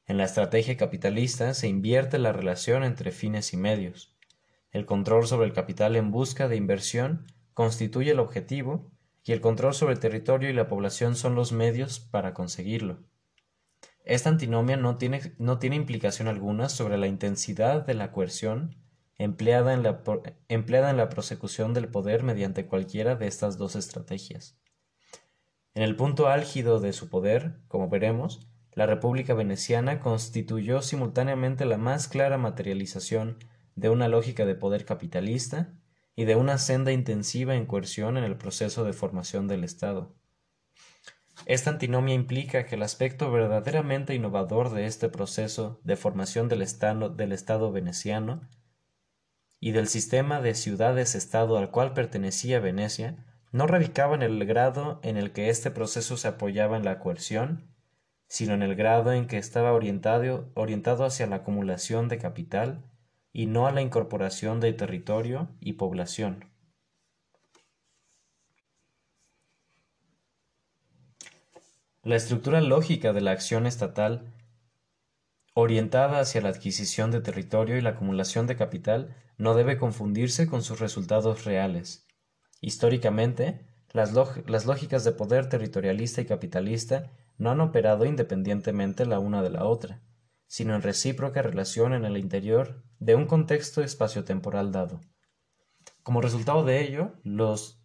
En 0.08 0.18
la 0.18 0.24
estrategia 0.24 0.76
capitalista 0.76 1.54
se 1.54 1.68
invierte 1.68 2.18
la 2.18 2.34
relación 2.34 2.84
entre 2.84 3.12
fines 3.12 3.54
y 3.54 3.58
medios. 3.58 4.16
El 4.72 4.86
control 4.86 5.28
sobre 5.28 5.48
el 5.48 5.54
capital 5.54 5.96
en 5.96 6.12
busca 6.12 6.48
de 6.48 6.56
inversión 6.56 7.26
constituye 7.54 8.12
el 8.12 8.20
objetivo 8.20 8.92
y 9.24 9.34
el 9.34 9.42
control 9.42 9.74
sobre 9.74 9.94
el 9.94 10.00
territorio 10.00 10.50
y 10.50 10.54
la 10.54 10.68
población 10.68 11.16
son 11.16 11.36
los 11.36 11.52
medios 11.52 12.00
para 12.00 12.34
conseguirlo. 12.34 13.00
Esta 14.06 14.30
antinomia 14.30 14.78
no 14.78 14.98
tiene, 14.98 15.34
no 15.38 15.60
tiene 15.60 15.76
implicación 15.76 16.30
alguna 16.30 16.70
sobre 16.70 16.98
la 16.98 17.08
intensidad 17.08 17.86
de 17.86 17.94
la 17.94 18.12
coerción 18.12 18.78
empleada 19.18 19.74
en, 19.74 19.84
la, 19.84 20.02
empleada 20.48 20.90
en 20.90 20.98
la 20.98 21.10
prosecución 21.10 21.74
del 21.74 21.90
poder 21.90 22.24
mediante 22.24 22.68
cualquiera 22.68 23.16
de 23.16 23.28
estas 23.28 23.58
dos 23.58 23.76
estrategias. 23.76 24.58
En 25.78 25.84
el 25.84 25.96
punto 25.96 26.28
álgido 26.28 26.80
de 26.80 26.92
su 26.92 27.08
poder, 27.08 27.54
como 27.68 27.88
veremos, 27.88 28.48
la 28.74 28.88
República 28.88 29.36
Veneciana 29.36 30.00
constituyó 30.00 30.82
simultáneamente 30.82 31.66
la 31.66 31.78
más 31.78 32.08
clara 32.08 32.40
materialización 32.40 33.38
de 33.76 33.92
una 33.92 34.08
lógica 34.08 34.48
de 34.48 34.56
poder 34.56 34.86
capitalista 34.86 35.76
y 36.16 36.26
de 36.26 36.36
una 36.36 36.58
senda 36.58 36.92
intensiva 36.92 37.54
en 37.54 37.68
coerción 37.68 38.18
en 38.18 38.24
el 38.24 38.38
proceso 38.38 38.86
de 38.86 38.94
formación 38.94 39.48
del 39.48 39.64
Estado. 39.64 40.16
Esta 41.46 41.70
antinomia 41.70 42.16
implica 42.16 42.66
que 42.66 42.74
el 42.74 42.82
aspecto 42.82 43.32
verdaderamente 43.32 44.16
innovador 44.16 44.72
de 44.72 44.88
este 44.88 45.10
proceso 45.10 45.80
de 45.84 45.96
formación 45.96 46.50
del 46.50 46.64
Estado, 46.64 47.10
del 47.10 47.34
estado 47.34 47.72
veneciano 47.72 48.42
y 49.60 49.74
del 49.74 49.88
sistema 49.88 50.42
de 50.42 50.56
ciudades-estado 50.56 51.56
al 51.56 51.70
cual 51.70 51.94
pertenecía 51.94 52.60
Venecia 52.60 53.28
no 53.58 53.66
radicaba 53.66 54.14
en 54.14 54.22
el 54.22 54.46
grado 54.46 55.00
en 55.02 55.18
el 55.18 55.32
que 55.32 55.50
este 55.50 55.72
proceso 55.72 56.16
se 56.16 56.28
apoyaba 56.28 56.78
en 56.78 56.86
la 56.86 57.00
coerción, 57.00 57.74
sino 58.28 58.54
en 58.54 58.62
el 58.62 58.76
grado 58.76 59.14
en 59.14 59.26
que 59.26 59.40
estaba 59.40 59.74
orientado, 59.74 60.52
orientado 60.54 61.06
hacia 61.06 61.26
la 61.26 61.38
acumulación 61.38 62.08
de 62.08 62.20
capital 62.20 62.86
y 63.34 63.48
no 63.48 63.66
a 63.66 63.72
la 63.72 63.82
incorporación 63.82 64.60
de 64.60 64.74
territorio 64.74 65.50
y 65.60 65.74
población. 65.74 66.46
La 72.04 72.16
estructura 72.16 72.62
lógica 72.62 73.12
de 73.12 73.22
la 73.22 73.32
acción 73.32 73.66
estatal 73.66 74.34
orientada 75.56 76.20
hacia 76.20 76.42
la 76.42 76.50
adquisición 76.50 77.10
de 77.10 77.22
territorio 77.22 77.76
y 77.76 77.82
la 77.82 77.90
acumulación 77.90 78.46
de 78.46 78.56
capital 78.56 79.16
no 79.40 79.56
debe 79.56 79.80
confundirse 79.80 80.46
con 80.46 80.62
sus 80.62 80.80
resultados 80.80 81.44
reales. 81.44 82.07
Históricamente, 82.62 83.66
las, 83.92 84.14
lógicas 84.14 85.04
de 85.04 85.12
poder 85.12 85.50
territorialista 85.50 86.22
y 86.22 86.26
capitalista 86.26 87.12
no 87.38 87.52
han 87.52 87.62
operado 87.62 88.06
independientemente 88.06 89.06
la 89.06 89.20
una 89.20 89.42
de 89.42 89.50
la 89.50 89.66
otra 89.66 90.02
sino 90.48 90.76
en 90.76 90.82
recíproca 90.82 91.42
relación 91.42 91.94
en 91.94 92.06
el 92.06 92.18
interior 92.18 92.82
de 93.00 93.16
un 93.16 93.26
contexto 93.26 93.84
espaciotemporal 93.84 94.72
dado. 94.72 95.02
Como 96.04 96.22
resultado 96.22 96.64
de 96.64 96.82
ello, 96.82 97.14
los 97.24 97.84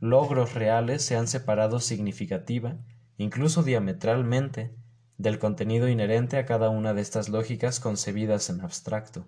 logros 0.00 0.54
reales 0.54 1.02
se 1.02 1.16
han 1.16 1.26
separado 1.26 1.80
significativa, 1.80 2.78
incluso 3.16 3.62
diametralmente, 3.62 4.76
del 5.18 5.38
contenido 5.38 5.88
inherente 5.88 6.36
a 6.36 6.46
cada 6.46 6.68
una 6.68 6.94
de 6.94 7.00
estas 7.00 7.28
lógicas 7.28 7.80
concebidas 7.80 8.50
en 8.50 8.60
abstracto. 8.60 9.26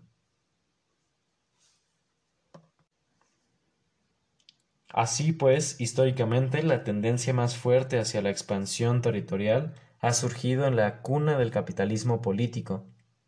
Así 4.88 5.32
pues, 5.32 5.80
históricamente, 5.80 6.62
la 6.62 6.82
tendencia 6.82 7.34
más 7.34 7.56
fuerte 7.56 7.98
hacia 7.98 8.22
la 8.22 8.30
expansión 8.30 9.02
territorial 9.02 9.74
ha 10.00 10.12
surgido 10.12 10.66
en 10.66 10.76
la 10.76 11.02
cuna 11.02 11.38
del 11.38 11.50
capitalismo 11.50 12.22
político, 12.22 12.86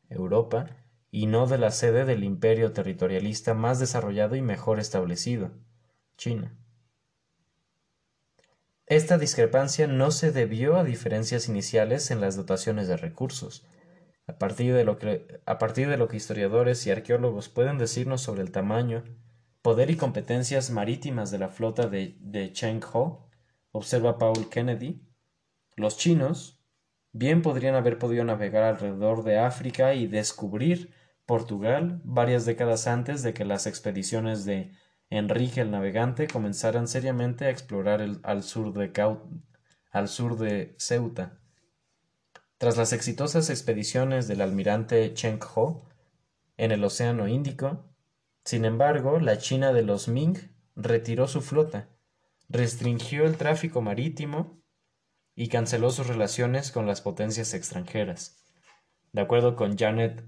Europa, 0.08 0.66
y 1.10 1.26
no 1.26 1.46
de 1.46 1.58
la 1.58 1.70
sede 1.70 2.04
del 2.04 2.24
imperio 2.24 2.72
territorialista 2.72 3.54
más 3.54 3.78
desarrollado 3.78 4.36
y 4.36 4.42
mejor 4.42 4.78
establecido, 4.78 5.50
China. 6.16 6.56
Esta 8.86 9.18
discrepancia 9.18 9.86
no 9.86 10.10
se 10.10 10.32
debió 10.32 10.76
a 10.76 10.84
diferencias 10.84 11.48
iniciales 11.48 12.10
en 12.10 12.20
las 12.20 12.36
dotaciones 12.36 12.88
de 12.88 12.96
recursos. 12.96 13.66
A 14.26 14.38
partir 14.38 14.74
de 14.74 14.84
lo 14.84 14.98
que, 14.98 15.40
a 15.46 15.58
partir 15.58 15.88
de 15.88 15.96
lo 15.96 16.08
que 16.08 16.16
historiadores 16.16 16.86
y 16.86 16.90
arqueólogos 16.90 17.48
pueden 17.48 17.78
decirnos 17.78 18.20
sobre 18.20 18.42
el 18.42 18.50
tamaño, 18.50 19.04
poder 19.62 19.90
y 19.90 19.96
competencias 19.96 20.70
marítimas 20.70 21.30
de 21.30 21.38
la 21.38 21.48
flota 21.48 21.88
de, 21.88 22.16
de 22.20 22.52
Cheng 22.52 22.82
Ho, 22.92 23.28
observa 23.72 24.18
Paul 24.18 24.48
Kennedy, 24.48 25.02
los 25.76 25.96
chinos 25.96 26.60
bien 27.12 27.42
podrían 27.42 27.74
haber 27.74 27.98
podido 27.98 28.24
navegar 28.24 28.62
alrededor 28.62 29.24
de 29.24 29.38
África 29.38 29.94
y 29.94 30.06
descubrir 30.06 30.92
Portugal 31.26 32.00
varias 32.04 32.44
décadas 32.44 32.86
antes 32.86 33.22
de 33.22 33.34
que 33.34 33.44
las 33.44 33.66
expediciones 33.66 34.44
de 34.44 34.72
Enrique 35.10 35.60
el 35.60 35.70
Navegante 35.70 36.28
comenzaran 36.28 36.86
seriamente 36.86 37.46
a 37.46 37.50
explorar 37.50 38.00
el, 38.00 38.20
al, 38.22 38.42
sur 38.42 38.72
de 38.72 38.92
al 39.90 40.08
sur 40.08 40.38
de 40.38 40.74
Ceuta. 40.78 41.38
Tras 42.58 42.76
las 42.76 42.92
exitosas 42.92 43.50
expediciones 43.50 44.28
del 44.28 44.40
almirante 44.40 45.12
Cheng 45.14 45.40
Ho 45.54 45.88
en 46.56 46.72
el 46.72 46.84
Océano 46.84 47.26
Índico, 47.26 47.89
sin 48.50 48.64
embargo, 48.64 49.20
la 49.20 49.38
China 49.38 49.72
de 49.72 49.82
los 49.82 50.08
Ming 50.08 50.36
retiró 50.74 51.28
su 51.28 51.40
flota, 51.40 51.88
restringió 52.48 53.24
el 53.24 53.36
tráfico 53.36 53.80
marítimo 53.80 54.60
y 55.36 55.46
canceló 55.46 55.92
sus 55.92 56.08
relaciones 56.08 56.72
con 56.72 56.84
las 56.84 57.00
potencias 57.00 57.54
extranjeras. 57.54 58.44
De 59.12 59.20
acuerdo 59.20 59.54
con 59.54 59.78
Janet 59.78 60.24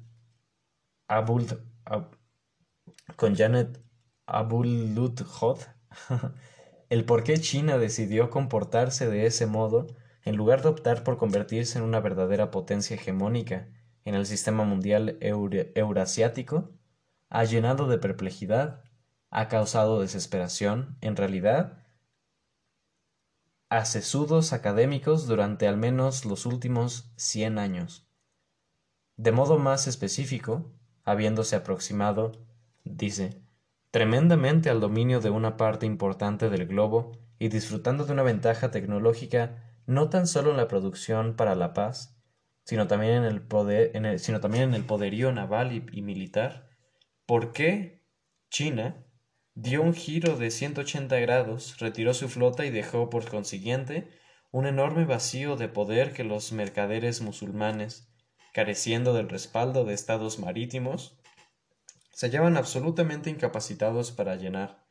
con 3.17 3.35
Janet 3.35 3.83
el 6.91 7.05
por 7.05 7.25
qué 7.25 7.41
China 7.41 7.77
decidió 7.77 8.31
comportarse 8.31 9.11
de 9.11 9.27
ese 9.27 9.47
modo 9.47 9.89
en 10.25 10.37
lugar 10.37 10.63
de 10.63 10.69
optar 10.69 11.03
por 11.03 11.17
convertirse 11.17 11.77
en 11.77 11.85
una 11.85 11.99
verdadera 11.99 12.53
potencia 12.53 12.95
hegemónica 12.95 13.67
en 14.05 14.15
el 14.15 14.27
sistema 14.27 14.63
mundial 14.63 15.19
eurasiático, 15.21 16.71
ha 17.35 17.45
llenado 17.45 17.88
de 17.88 17.97
perplejidad, 17.97 18.85
ha 19.31 19.49
causado 19.49 20.03
desesperación, 20.03 20.99
en 21.01 21.16
realidad, 21.16 21.79
a 23.71 23.87
sesudos 23.87 24.53
académicos 24.53 25.27
durante 25.27 25.66
al 25.66 25.79
menos 25.79 26.27
los 26.27 26.45
últimos 26.45 27.11
cien 27.16 27.59
años. 27.59 28.07
De 29.16 29.33
modo 29.33 29.59
más 29.59 29.87
específico, 29.87 30.75
habiéndose 31.05 31.57
aproximado, 31.57 32.33
dice, 32.85 33.42
tremendamente 33.90 34.68
al 34.68 34.81
dominio 34.81 35.21
de 35.21 35.31
una 35.31 35.57
parte 35.57 35.87
importante 35.87 36.51
del 36.51 36.66
globo 36.66 37.12
y 37.38 37.49
disfrutando 37.49 38.05
de 38.05 38.12
una 38.12 38.25
ventaja 38.25 38.71
tecnológica 38.71 39.73
no 39.87 40.11
tan 40.11 40.27
solo 40.27 40.51
en 40.51 40.59
la 40.59 40.68
producción 40.68 41.35
para 41.35 41.55
la 41.55 41.73
paz, 41.73 42.23
sino 42.66 42.88
también 42.88 43.14
en 43.14 43.25
el 43.25 43.40
poderío 44.85 45.33
naval 45.33 45.73
y, 45.73 46.03
militar, 46.03 46.72
¿por 47.33 47.55
qué 47.55 48.05
China 48.51 49.07
dio 49.55 49.81
un 49.81 49.95
giro 49.95 50.37
de 50.37 50.51
180 50.51 51.18
grados, 51.21 51.79
retiró 51.79 52.12
su 52.12 52.29
flota 52.29 52.66
y 52.66 52.71
dejó 52.71 53.09
por 53.09 53.27
consiguiente 53.27 54.11
un 54.51 54.66
enorme 54.66 55.07
vacío 55.07 55.57
de 55.57 55.66
poder 55.66 56.12
que 56.12 56.25
los 56.25 56.53
mercaderes 56.53 57.23
musulmanes, 57.23 58.12
careciendo 58.53 59.14
del 59.14 59.31
respaldo 59.31 59.87
de 59.87 59.95
estados 59.95 60.38
marítimos, 60.40 61.18
se 62.12 62.27
hallaban 62.27 62.59
absolutamente 62.59 63.31
incapacitados 63.31 64.12
para 64.12 64.37
llenar, 64.37 64.87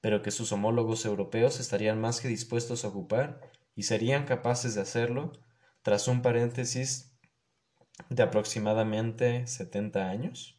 pero 0.00 0.22
que 0.22 0.30
sus 0.30 0.52
homólogos 0.52 1.04
europeos 1.04 1.60
estarían 1.60 2.00
más 2.00 2.22
que 2.22 2.28
dispuestos 2.28 2.86
a 2.86 2.88
ocupar 2.88 3.50
y 3.74 3.82
serían 3.82 4.24
capaces 4.24 4.76
de 4.76 4.80
hacerlo 4.80 5.32
tras 5.82 6.08
un 6.08 6.22
paréntesis 6.22 7.18
de 8.08 8.22
aproximadamente 8.22 9.46
setenta 9.46 10.08
años? 10.08 10.55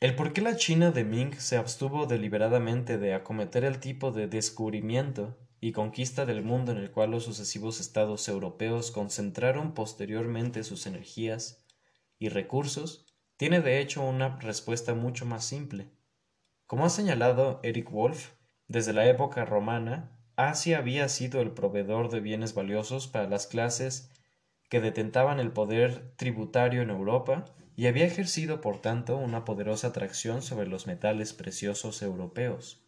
El 0.00 0.16
por 0.16 0.32
qué 0.32 0.40
la 0.40 0.56
China 0.56 0.90
de 0.90 1.04
Ming 1.04 1.34
se 1.38 1.56
abstuvo 1.56 2.06
deliberadamente 2.06 2.98
de 2.98 3.14
acometer 3.14 3.64
el 3.64 3.78
tipo 3.78 4.10
de 4.10 4.26
descubrimiento 4.26 5.38
y 5.60 5.72
conquista 5.72 6.26
del 6.26 6.42
mundo 6.42 6.72
en 6.72 6.78
el 6.78 6.90
cual 6.90 7.12
los 7.12 7.24
sucesivos 7.24 7.80
estados 7.80 8.28
europeos 8.28 8.90
concentraron 8.90 9.72
posteriormente 9.72 10.62
sus 10.64 10.86
energías 10.86 11.64
y 12.18 12.28
recursos, 12.28 13.06
tiene 13.36 13.60
de 13.60 13.80
hecho 13.80 14.02
una 14.02 14.36
respuesta 14.40 14.94
mucho 14.94 15.26
más 15.26 15.44
simple. 15.44 15.90
Como 16.66 16.84
ha 16.84 16.90
señalado 16.90 17.60
Eric 17.62 17.90
Wolf, 17.90 18.32
desde 18.68 18.92
la 18.92 19.08
época 19.08 19.44
romana, 19.44 20.10
Asia 20.36 20.78
había 20.78 21.08
sido 21.08 21.40
el 21.40 21.52
proveedor 21.52 22.10
de 22.10 22.20
bienes 22.20 22.54
valiosos 22.54 23.06
para 23.06 23.28
las 23.28 23.46
clases 23.46 24.10
que 24.68 24.80
detentaban 24.80 25.38
el 25.38 25.52
poder 25.52 26.14
tributario 26.16 26.82
en 26.82 26.90
Europa 26.90 27.44
y 27.76 27.86
había 27.86 28.06
ejercido 28.06 28.60
por 28.60 28.80
tanto 28.80 29.16
una 29.16 29.44
poderosa 29.44 29.88
atracción 29.88 30.42
sobre 30.42 30.68
los 30.68 30.86
metales 30.86 31.32
preciosos 31.32 32.02
europeos. 32.02 32.80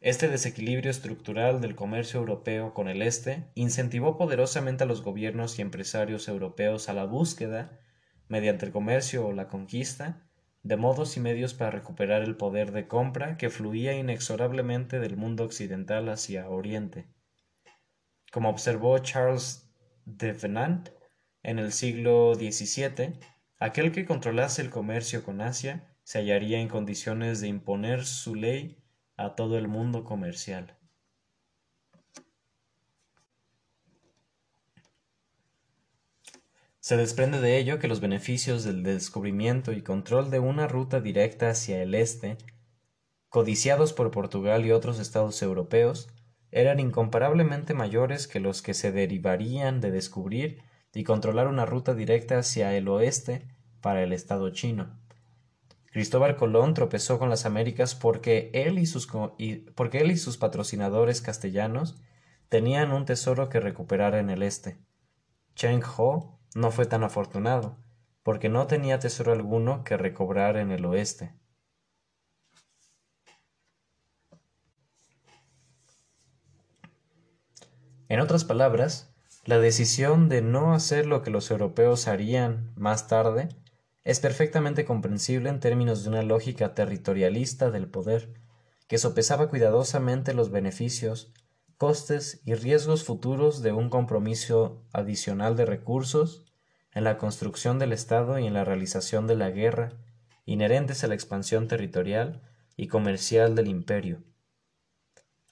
Este 0.00 0.28
desequilibrio 0.28 0.90
estructural 0.90 1.60
del 1.60 1.74
comercio 1.74 2.20
europeo 2.20 2.74
con 2.74 2.88
el 2.88 3.02
Este 3.02 3.44
incentivó 3.54 4.16
poderosamente 4.16 4.84
a 4.84 4.86
los 4.86 5.02
gobiernos 5.02 5.58
y 5.58 5.62
empresarios 5.62 6.28
europeos 6.28 6.88
a 6.88 6.92
la 6.92 7.04
búsqueda, 7.04 7.80
mediante 8.28 8.66
el 8.66 8.72
comercio 8.72 9.26
o 9.26 9.32
la 9.32 9.48
conquista, 9.48 10.22
de 10.62 10.76
modos 10.76 11.16
y 11.16 11.20
medios 11.20 11.54
para 11.54 11.70
recuperar 11.70 12.22
el 12.22 12.36
poder 12.36 12.72
de 12.72 12.88
compra 12.88 13.36
que 13.36 13.50
fluía 13.50 13.94
inexorablemente 13.94 14.98
del 14.98 15.16
mundo 15.16 15.44
occidental 15.44 16.08
hacia 16.08 16.48
Oriente. 16.48 17.06
Como 18.32 18.50
observó 18.50 18.98
Charles 18.98 19.70
de 20.04 20.32
Venant 20.32 20.88
en 21.42 21.60
el 21.60 21.72
siglo 21.72 22.34
XVII, 22.34 23.18
aquel 23.58 23.92
que 23.92 24.04
controlase 24.04 24.62
el 24.62 24.70
comercio 24.70 25.24
con 25.24 25.40
Asia 25.40 25.96
se 26.02 26.18
hallaría 26.18 26.60
en 26.60 26.68
condiciones 26.68 27.40
de 27.40 27.48
imponer 27.48 28.04
su 28.04 28.34
ley 28.34 28.78
a 29.16 29.34
todo 29.34 29.58
el 29.58 29.68
mundo 29.68 30.04
comercial. 30.04 30.76
Se 36.86 36.96
desprende 36.96 37.40
de 37.40 37.58
ello 37.58 37.80
que 37.80 37.88
los 37.88 37.98
beneficios 37.98 38.62
del 38.62 38.84
descubrimiento 38.84 39.72
y 39.72 39.82
control 39.82 40.30
de 40.30 40.38
una 40.38 40.68
ruta 40.68 41.00
directa 41.00 41.50
hacia 41.50 41.82
el 41.82 41.96
este, 41.96 42.38
codiciados 43.28 43.92
por 43.92 44.12
Portugal 44.12 44.64
y 44.64 44.70
otros 44.70 45.00
estados 45.00 45.42
europeos, 45.42 46.08
eran 46.52 46.78
incomparablemente 46.78 47.74
mayores 47.74 48.28
que 48.28 48.38
los 48.38 48.62
que 48.62 48.72
se 48.72 48.92
derivarían 48.92 49.80
de 49.80 49.90
descubrir 49.90 50.62
y 50.96 51.04
controlar 51.04 51.46
una 51.46 51.66
ruta 51.66 51.92
directa 51.92 52.38
hacia 52.38 52.74
el 52.74 52.88
oeste 52.88 53.46
para 53.82 54.02
el 54.02 54.14
estado 54.14 54.48
chino. 54.48 54.98
Cristóbal 55.92 56.36
Colón 56.36 56.72
tropezó 56.72 57.18
con 57.18 57.28
las 57.28 57.44
Américas 57.44 57.94
porque 57.94 58.50
él 58.54 58.78
y 58.78 58.86
sus, 58.86 59.06
porque 59.74 59.98
él 59.98 60.10
y 60.10 60.16
sus 60.16 60.38
patrocinadores 60.38 61.20
castellanos 61.20 62.00
tenían 62.48 62.92
un 62.92 63.04
tesoro 63.04 63.50
que 63.50 63.60
recuperar 63.60 64.14
en 64.14 64.30
el 64.30 64.42
este. 64.42 64.78
Cheng 65.54 65.82
Ho 65.98 66.38
no 66.54 66.70
fue 66.70 66.86
tan 66.86 67.04
afortunado, 67.04 67.76
porque 68.22 68.48
no 68.48 68.66
tenía 68.66 68.98
tesoro 68.98 69.32
alguno 69.32 69.84
que 69.84 69.98
recobrar 69.98 70.56
en 70.56 70.70
el 70.72 70.86
oeste. 70.86 71.34
En 78.08 78.18
otras 78.20 78.46
palabras, 78.46 79.14
la 79.46 79.60
decisión 79.60 80.28
de 80.28 80.42
no 80.42 80.74
hacer 80.74 81.06
lo 81.06 81.22
que 81.22 81.30
los 81.30 81.52
europeos 81.52 82.08
harían 82.08 82.72
más 82.74 83.06
tarde 83.06 83.48
es 84.02 84.18
perfectamente 84.18 84.84
comprensible 84.84 85.48
en 85.48 85.60
términos 85.60 86.02
de 86.02 86.10
una 86.10 86.22
lógica 86.22 86.74
territorialista 86.74 87.70
del 87.70 87.86
poder, 87.86 88.34
que 88.88 88.98
sopesaba 88.98 89.48
cuidadosamente 89.48 90.34
los 90.34 90.50
beneficios, 90.50 91.32
costes 91.76 92.40
y 92.44 92.54
riesgos 92.54 93.04
futuros 93.04 93.62
de 93.62 93.70
un 93.72 93.88
compromiso 93.88 94.84
adicional 94.92 95.54
de 95.54 95.64
recursos 95.64 96.44
en 96.92 97.04
la 97.04 97.16
construcción 97.16 97.78
del 97.78 97.92
Estado 97.92 98.40
y 98.40 98.46
en 98.46 98.54
la 98.54 98.64
realización 98.64 99.28
de 99.28 99.36
la 99.36 99.50
guerra, 99.50 99.92
inherentes 100.44 101.04
a 101.04 101.06
la 101.06 101.14
expansión 101.14 101.68
territorial 101.68 102.42
y 102.76 102.88
comercial 102.88 103.54
del 103.54 103.68
imperio. 103.68 104.24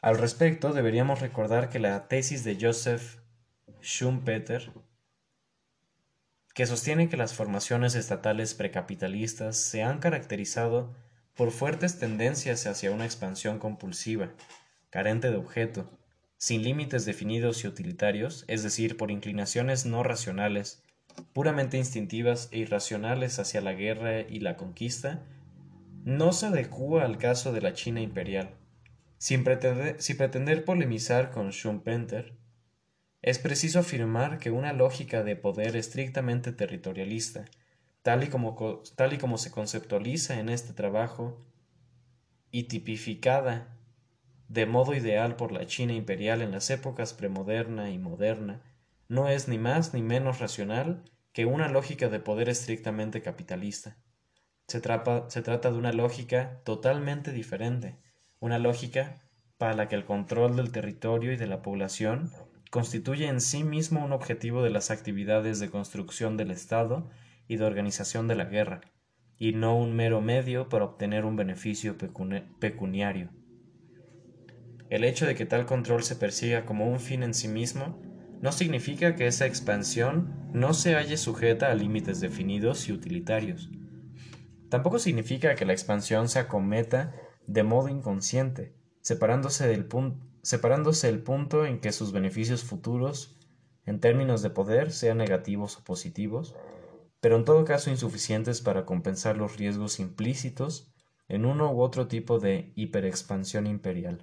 Al 0.02 0.18
respecto, 0.18 0.72
deberíamos 0.72 1.20
recordar 1.20 1.68
que 1.70 1.78
la 1.78 2.08
tesis 2.08 2.42
de 2.42 2.58
Joseph 2.60 3.23
Schumpeter, 3.84 4.72
que 6.54 6.64
sostiene 6.64 7.10
que 7.10 7.18
las 7.18 7.34
formaciones 7.34 7.94
estatales 7.94 8.54
precapitalistas 8.54 9.58
se 9.58 9.82
han 9.82 9.98
caracterizado 9.98 10.94
por 11.34 11.50
fuertes 11.50 11.98
tendencias 11.98 12.66
hacia 12.66 12.92
una 12.92 13.04
expansión 13.04 13.58
compulsiva, 13.58 14.32
carente 14.88 15.30
de 15.30 15.36
objeto, 15.36 15.90
sin 16.38 16.62
límites 16.62 17.04
definidos 17.04 17.62
y 17.62 17.68
utilitarios, 17.68 18.46
es 18.48 18.62
decir, 18.62 18.96
por 18.96 19.10
inclinaciones 19.10 19.84
no 19.84 20.02
racionales, 20.02 20.82
puramente 21.34 21.76
instintivas 21.76 22.48
e 22.52 22.60
irracionales 22.60 23.38
hacia 23.38 23.60
la 23.60 23.74
guerra 23.74 24.22
y 24.22 24.40
la 24.40 24.56
conquista, 24.56 25.26
no 26.04 26.32
se 26.32 26.46
adecúa 26.46 27.04
al 27.04 27.18
caso 27.18 27.52
de 27.52 27.60
la 27.60 27.74
China 27.74 28.00
imperial. 28.00 28.54
Sin 29.18 29.44
pretender, 29.44 30.64
polemizar 30.64 31.30
con 31.30 31.50
Schumpeter, 31.50 32.32
es 33.24 33.38
preciso 33.38 33.78
afirmar 33.78 34.38
que 34.38 34.50
una 34.50 34.74
lógica 34.74 35.22
de 35.22 35.34
poder 35.34 35.76
estrictamente 35.76 36.52
territorialista, 36.52 37.46
tal 38.02 38.22
y 38.22 38.26
como, 38.26 38.82
tal 38.96 39.14
y 39.14 39.16
como 39.16 39.38
se 39.38 39.50
conceptualiza 39.50 40.38
en 40.38 40.50
este 40.50 40.74
trabajo, 40.74 41.40
y 42.50 42.64
tipificada 42.64 43.78
de 44.48 44.66
modo 44.66 44.94
ideal 44.94 45.36
por 45.36 45.52
la 45.52 45.66
China 45.66 45.94
imperial 45.94 46.42
en 46.42 46.50
las 46.52 46.68
épocas 46.68 47.14
premoderna 47.14 47.88
y 47.88 47.96
moderna, 47.96 48.60
no 49.08 49.28
es 49.28 49.48
ni 49.48 49.56
más 49.56 49.94
ni 49.94 50.02
menos 50.02 50.38
racional 50.38 51.02
que 51.32 51.46
una 51.46 51.70
lógica 51.70 52.10
de 52.10 52.20
poder 52.20 52.50
estrictamente 52.50 53.22
capitalista. 53.22 53.96
Se, 54.68 54.82
se 54.82 55.42
trata 55.42 55.72
de 55.72 55.78
una 55.78 55.94
lógica 55.94 56.60
totalmente 56.64 57.32
diferente, 57.32 57.96
una 58.38 58.58
lógica 58.58 59.22
para 59.56 59.72
la 59.72 59.88
que 59.88 59.94
el 59.94 60.04
control 60.04 60.56
del 60.56 60.72
territorio 60.72 61.32
y 61.32 61.36
de 61.36 61.46
la 61.46 61.62
población 61.62 62.30
constituye 62.74 63.28
en 63.28 63.40
sí 63.40 63.62
mismo 63.62 64.04
un 64.04 64.10
objetivo 64.10 64.64
de 64.64 64.70
las 64.70 64.90
actividades 64.90 65.60
de 65.60 65.70
construcción 65.70 66.36
del 66.36 66.50
Estado 66.50 67.08
y 67.46 67.54
de 67.54 67.64
organización 67.64 68.26
de 68.26 68.34
la 68.34 68.46
guerra, 68.46 68.80
y 69.38 69.52
no 69.52 69.78
un 69.78 69.94
mero 69.94 70.20
medio 70.20 70.68
para 70.68 70.84
obtener 70.84 71.24
un 71.24 71.36
beneficio 71.36 71.96
pecuniario. 72.58 73.30
El 74.90 75.04
hecho 75.04 75.24
de 75.24 75.36
que 75.36 75.46
tal 75.46 75.66
control 75.66 76.02
se 76.02 76.16
persiga 76.16 76.66
como 76.66 76.90
un 76.90 76.98
fin 76.98 77.22
en 77.22 77.32
sí 77.32 77.46
mismo 77.46 78.02
no 78.42 78.50
significa 78.50 79.14
que 79.14 79.28
esa 79.28 79.46
expansión 79.46 80.50
no 80.52 80.74
se 80.74 80.96
halle 80.96 81.16
sujeta 81.16 81.70
a 81.70 81.76
límites 81.76 82.18
definidos 82.18 82.88
y 82.88 82.92
utilitarios. 82.92 83.70
Tampoco 84.68 84.98
significa 84.98 85.54
que 85.54 85.64
la 85.64 85.74
expansión 85.74 86.28
se 86.28 86.40
acometa 86.40 87.14
de 87.46 87.62
modo 87.62 87.88
inconsciente, 87.88 88.74
separándose, 89.00 89.68
del 89.68 89.84
separándose 90.44 91.08
el 91.08 91.22
punto 91.22 91.64
en 91.64 91.80
que 91.80 91.90
sus 91.90 92.12
beneficios 92.12 92.64
futuros, 92.64 93.36
en 93.86 93.98
términos 93.98 94.42
de 94.42 94.50
poder, 94.50 94.92
sean 94.92 95.16
negativos 95.16 95.78
o 95.78 95.84
positivos, 95.84 96.54
pero 97.20 97.36
en 97.36 97.46
todo 97.46 97.64
caso 97.64 97.90
insuficientes 97.90 98.60
para 98.60 98.84
compensar 98.84 99.38
los 99.38 99.56
riesgos 99.56 99.98
implícitos 100.00 100.92
en 101.28 101.46
uno 101.46 101.72
u 101.72 101.80
otro 101.80 102.08
tipo 102.08 102.38
de 102.38 102.72
hiperexpansión 102.76 103.66
imperial. 103.66 104.22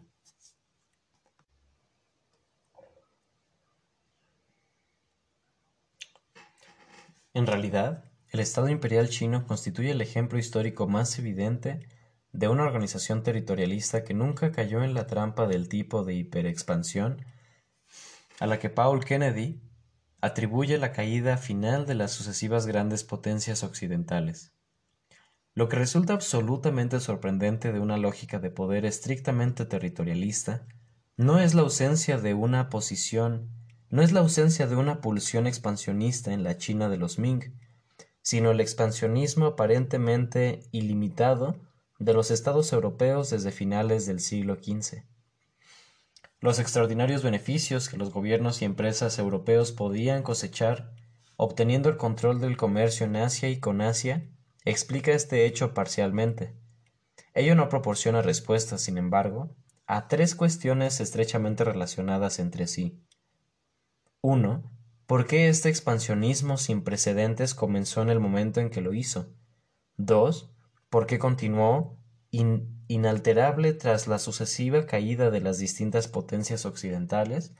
En 7.34 7.48
realidad, 7.48 8.06
el 8.30 8.42
Estado 8.42 8.70
imperial 8.70 9.10
chino 9.10 9.48
constituye 9.48 9.90
el 9.90 10.02
ejemplo 10.02 10.38
histórico 10.38 10.88
más 10.88 11.18
evidente 11.18 11.88
de 12.34 12.48
una 12.48 12.64
organización 12.64 13.24
territorialista 13.24 14.04
que 14.04 14.14
nunca 14.14 14.52
cayó 14.52 14.84
en 14.84 14.94
la 14.94 15.08
trampa 15.08 15.48
del 15.48 15.68
tipo 15.68 16.04
de 16.04 16.14
hiperexpansión 16.14 17.26
a 18.40 18.48
la 18.48 18.60
que 18.60 18.70
Paul 18.70 19.04
Kennedy 19.04 19.62
atribuye 20.22 20.78
la 20.78 20.92
caída 20.92 21.38
final 21.38 21.86
de 21.86 21.96
las 21.96 22.12
sucesivas 22.12 22.66
grandes 22.66 23.04
potencias 23.04 23.64
occidentales. 23.64 24.54
Lo 25.54 25.68
que 25.68 25.76
resulta 25.76 26.14
absolutamente 26.14 27.00
sorprendente 27.00 27.74
de 27.74 27.80
una 27.80 27.98
lógica 27.98 28.40
de 28.40 28.52
poder 28.52 28.86
estrictamente 28.86 29.66
territorialista 29.66 30.66
no 31.18 31.40
es 31.40 31.54
la 31.54 31.62
ausencia 31.62 32.18
de 32.18 32.34
una 32.34 32.70
posición, 32.70 33.50
no 33.90 34.02
es 34.02 34.14
la 34.14 34.22
ausencia 34.22 34.68
de 34.68 34.76
una 34.76 35.02
pulsión 35.02 35.48
expansionista 35.48 36.32
en 36.32 36.44
la 36.44 36.58
China 36.58 36.88
de 36.88 36.98
los 36.98 37.20
Ming, 37.20 37.54
sino 38.22 38.52
el 38.52 38.62
expansionismo 38.62 39.48
aparentemente 39.48 40.64
ilimitado 40.72 41.58
de 42.02 42.16
los 42.16 42.32
estados 42.32 42.74
europeos 42.74 43.30
desde 43.30 43.52
finales 43.52 44.08
del 44.08 44.20
siglo 44.20 44.56
XV. 44.56 45.04
Los 46.40 46.58
extraordinarios 46.58 47.22
beneficios 47.22 47.90
que 47.90 47.98
los 47.98 48.12
gobiernos 48.12 48.62
y 48.62 48.66
empresas 48.66 49.20
europeos 49.20 49.72
podían 49.72 50.24
cosechar 50.24 50.96
obteniendo 51.38 51.90
el 51.90 51.98
control 51.98 52.42
del 52.42 52.58
comercio 52.58 53.06
en 53.06 53.18
Asia 53.18 53.50
y 53.50 53.60
con 53.60 53.82
Asia 53.82 54.28
explica 54.66 55.12
este 55.12 55.46
hecho 55.46 55.76
parcialmente. 55.76 56.56
Ello 57.36 57.54
no 57.54 57.70
proporciona 57.70 58.24
respuestas, 58.24 58.82
sin 58.82 58.98
embargo, 58.98 59.56
a 59.86 60.08
tres 60.08 60.34
cuestiones 60.34 61.02
estrechamente 61.02 61.64
relacionadas 61.64 62.40
entre 62.40 62.66
sí. 62.66 63.00
1. 64.22 64.64
¿Por 65.06 65.28
qué 65.28 65.50
este 65.50 65.70
expansionismo 65.70 66.58
sin 66.58 66.84
precedentes 66.84 67.54
comenzó 67.54 68.02
en 68.02 68.10
el 68.10 68.20
momento 68.20 68.60
en 68.60 68.72
que 68.72 68.82
lo 68.82 68.92
hizo? 68.96 69.36
2 69.98 70.51
porque 70.92 71.20
continuó 71.20 71.98
inalterable 72.88 73.72
tras 73.72 74.08
la 74.08 74.20
sucesiva 74.20 74.86
caída 74.86 75.32
de 75.32 75.40
las 75.40 75.58
distintas 75.58 76.10
potencias 76.10 76.66
occidentales, 76.66 77.56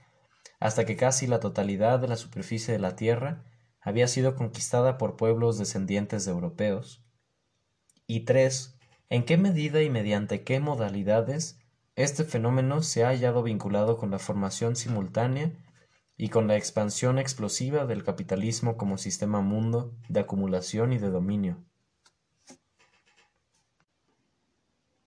hasta 0.60 0.84
que 0.84 0.96
casi 0.96 1.26
la 1.26 1.40
totalidad 1.40 1.98
de 1.98 2.08
la 2.08 2.16
superficie 2.16 2.74
de 2.74 2.78
la 2.78 2.94
Tierra 2.94 3.42
había 3.80 4.06
sido 4.06 4.36
conquistada 4.36 4.98
por 4.98 5.16
pueblos 5.16 5.58
descendientes 5.58 6.26
de 6.26 6.30
europeos. 6.30 7.02
Y 8.06 8.26
tres, 8.26 8.78
¿en 9.08 9.24
qué 9.24 9.38
medida 9.38 9.82
y 9.82 9.88
mediante 9.88 10.44
qué 10.44 10.60
modalidades 10.60 11.58
este 11.96 12.24
fenómeno 12.24 12.82
se 12.82 13.02
ha 13.02 13.08
hallado 13.08 13.42
vinculado 13.42 13.96
con 13.96 14.10
la 14.10 14.18
formación 14.18 14.76
simultánea 14.76 15.52
y 16.18 16.28
con 16.28 16.48
la 16.48 16.56
expansión 16.56 17.18
explosiva 17.18 17.86
del 17.86 18.04
capitalismo 18.04 18.76
como 18.76 18.98
sistema 18.98 19.40
mundo 19.40 19.96
de 20.10 20.20
acumulación 20.20 20.92
y 20.92 20.98
de 20.98 21.08
dominio? 21.08 21.64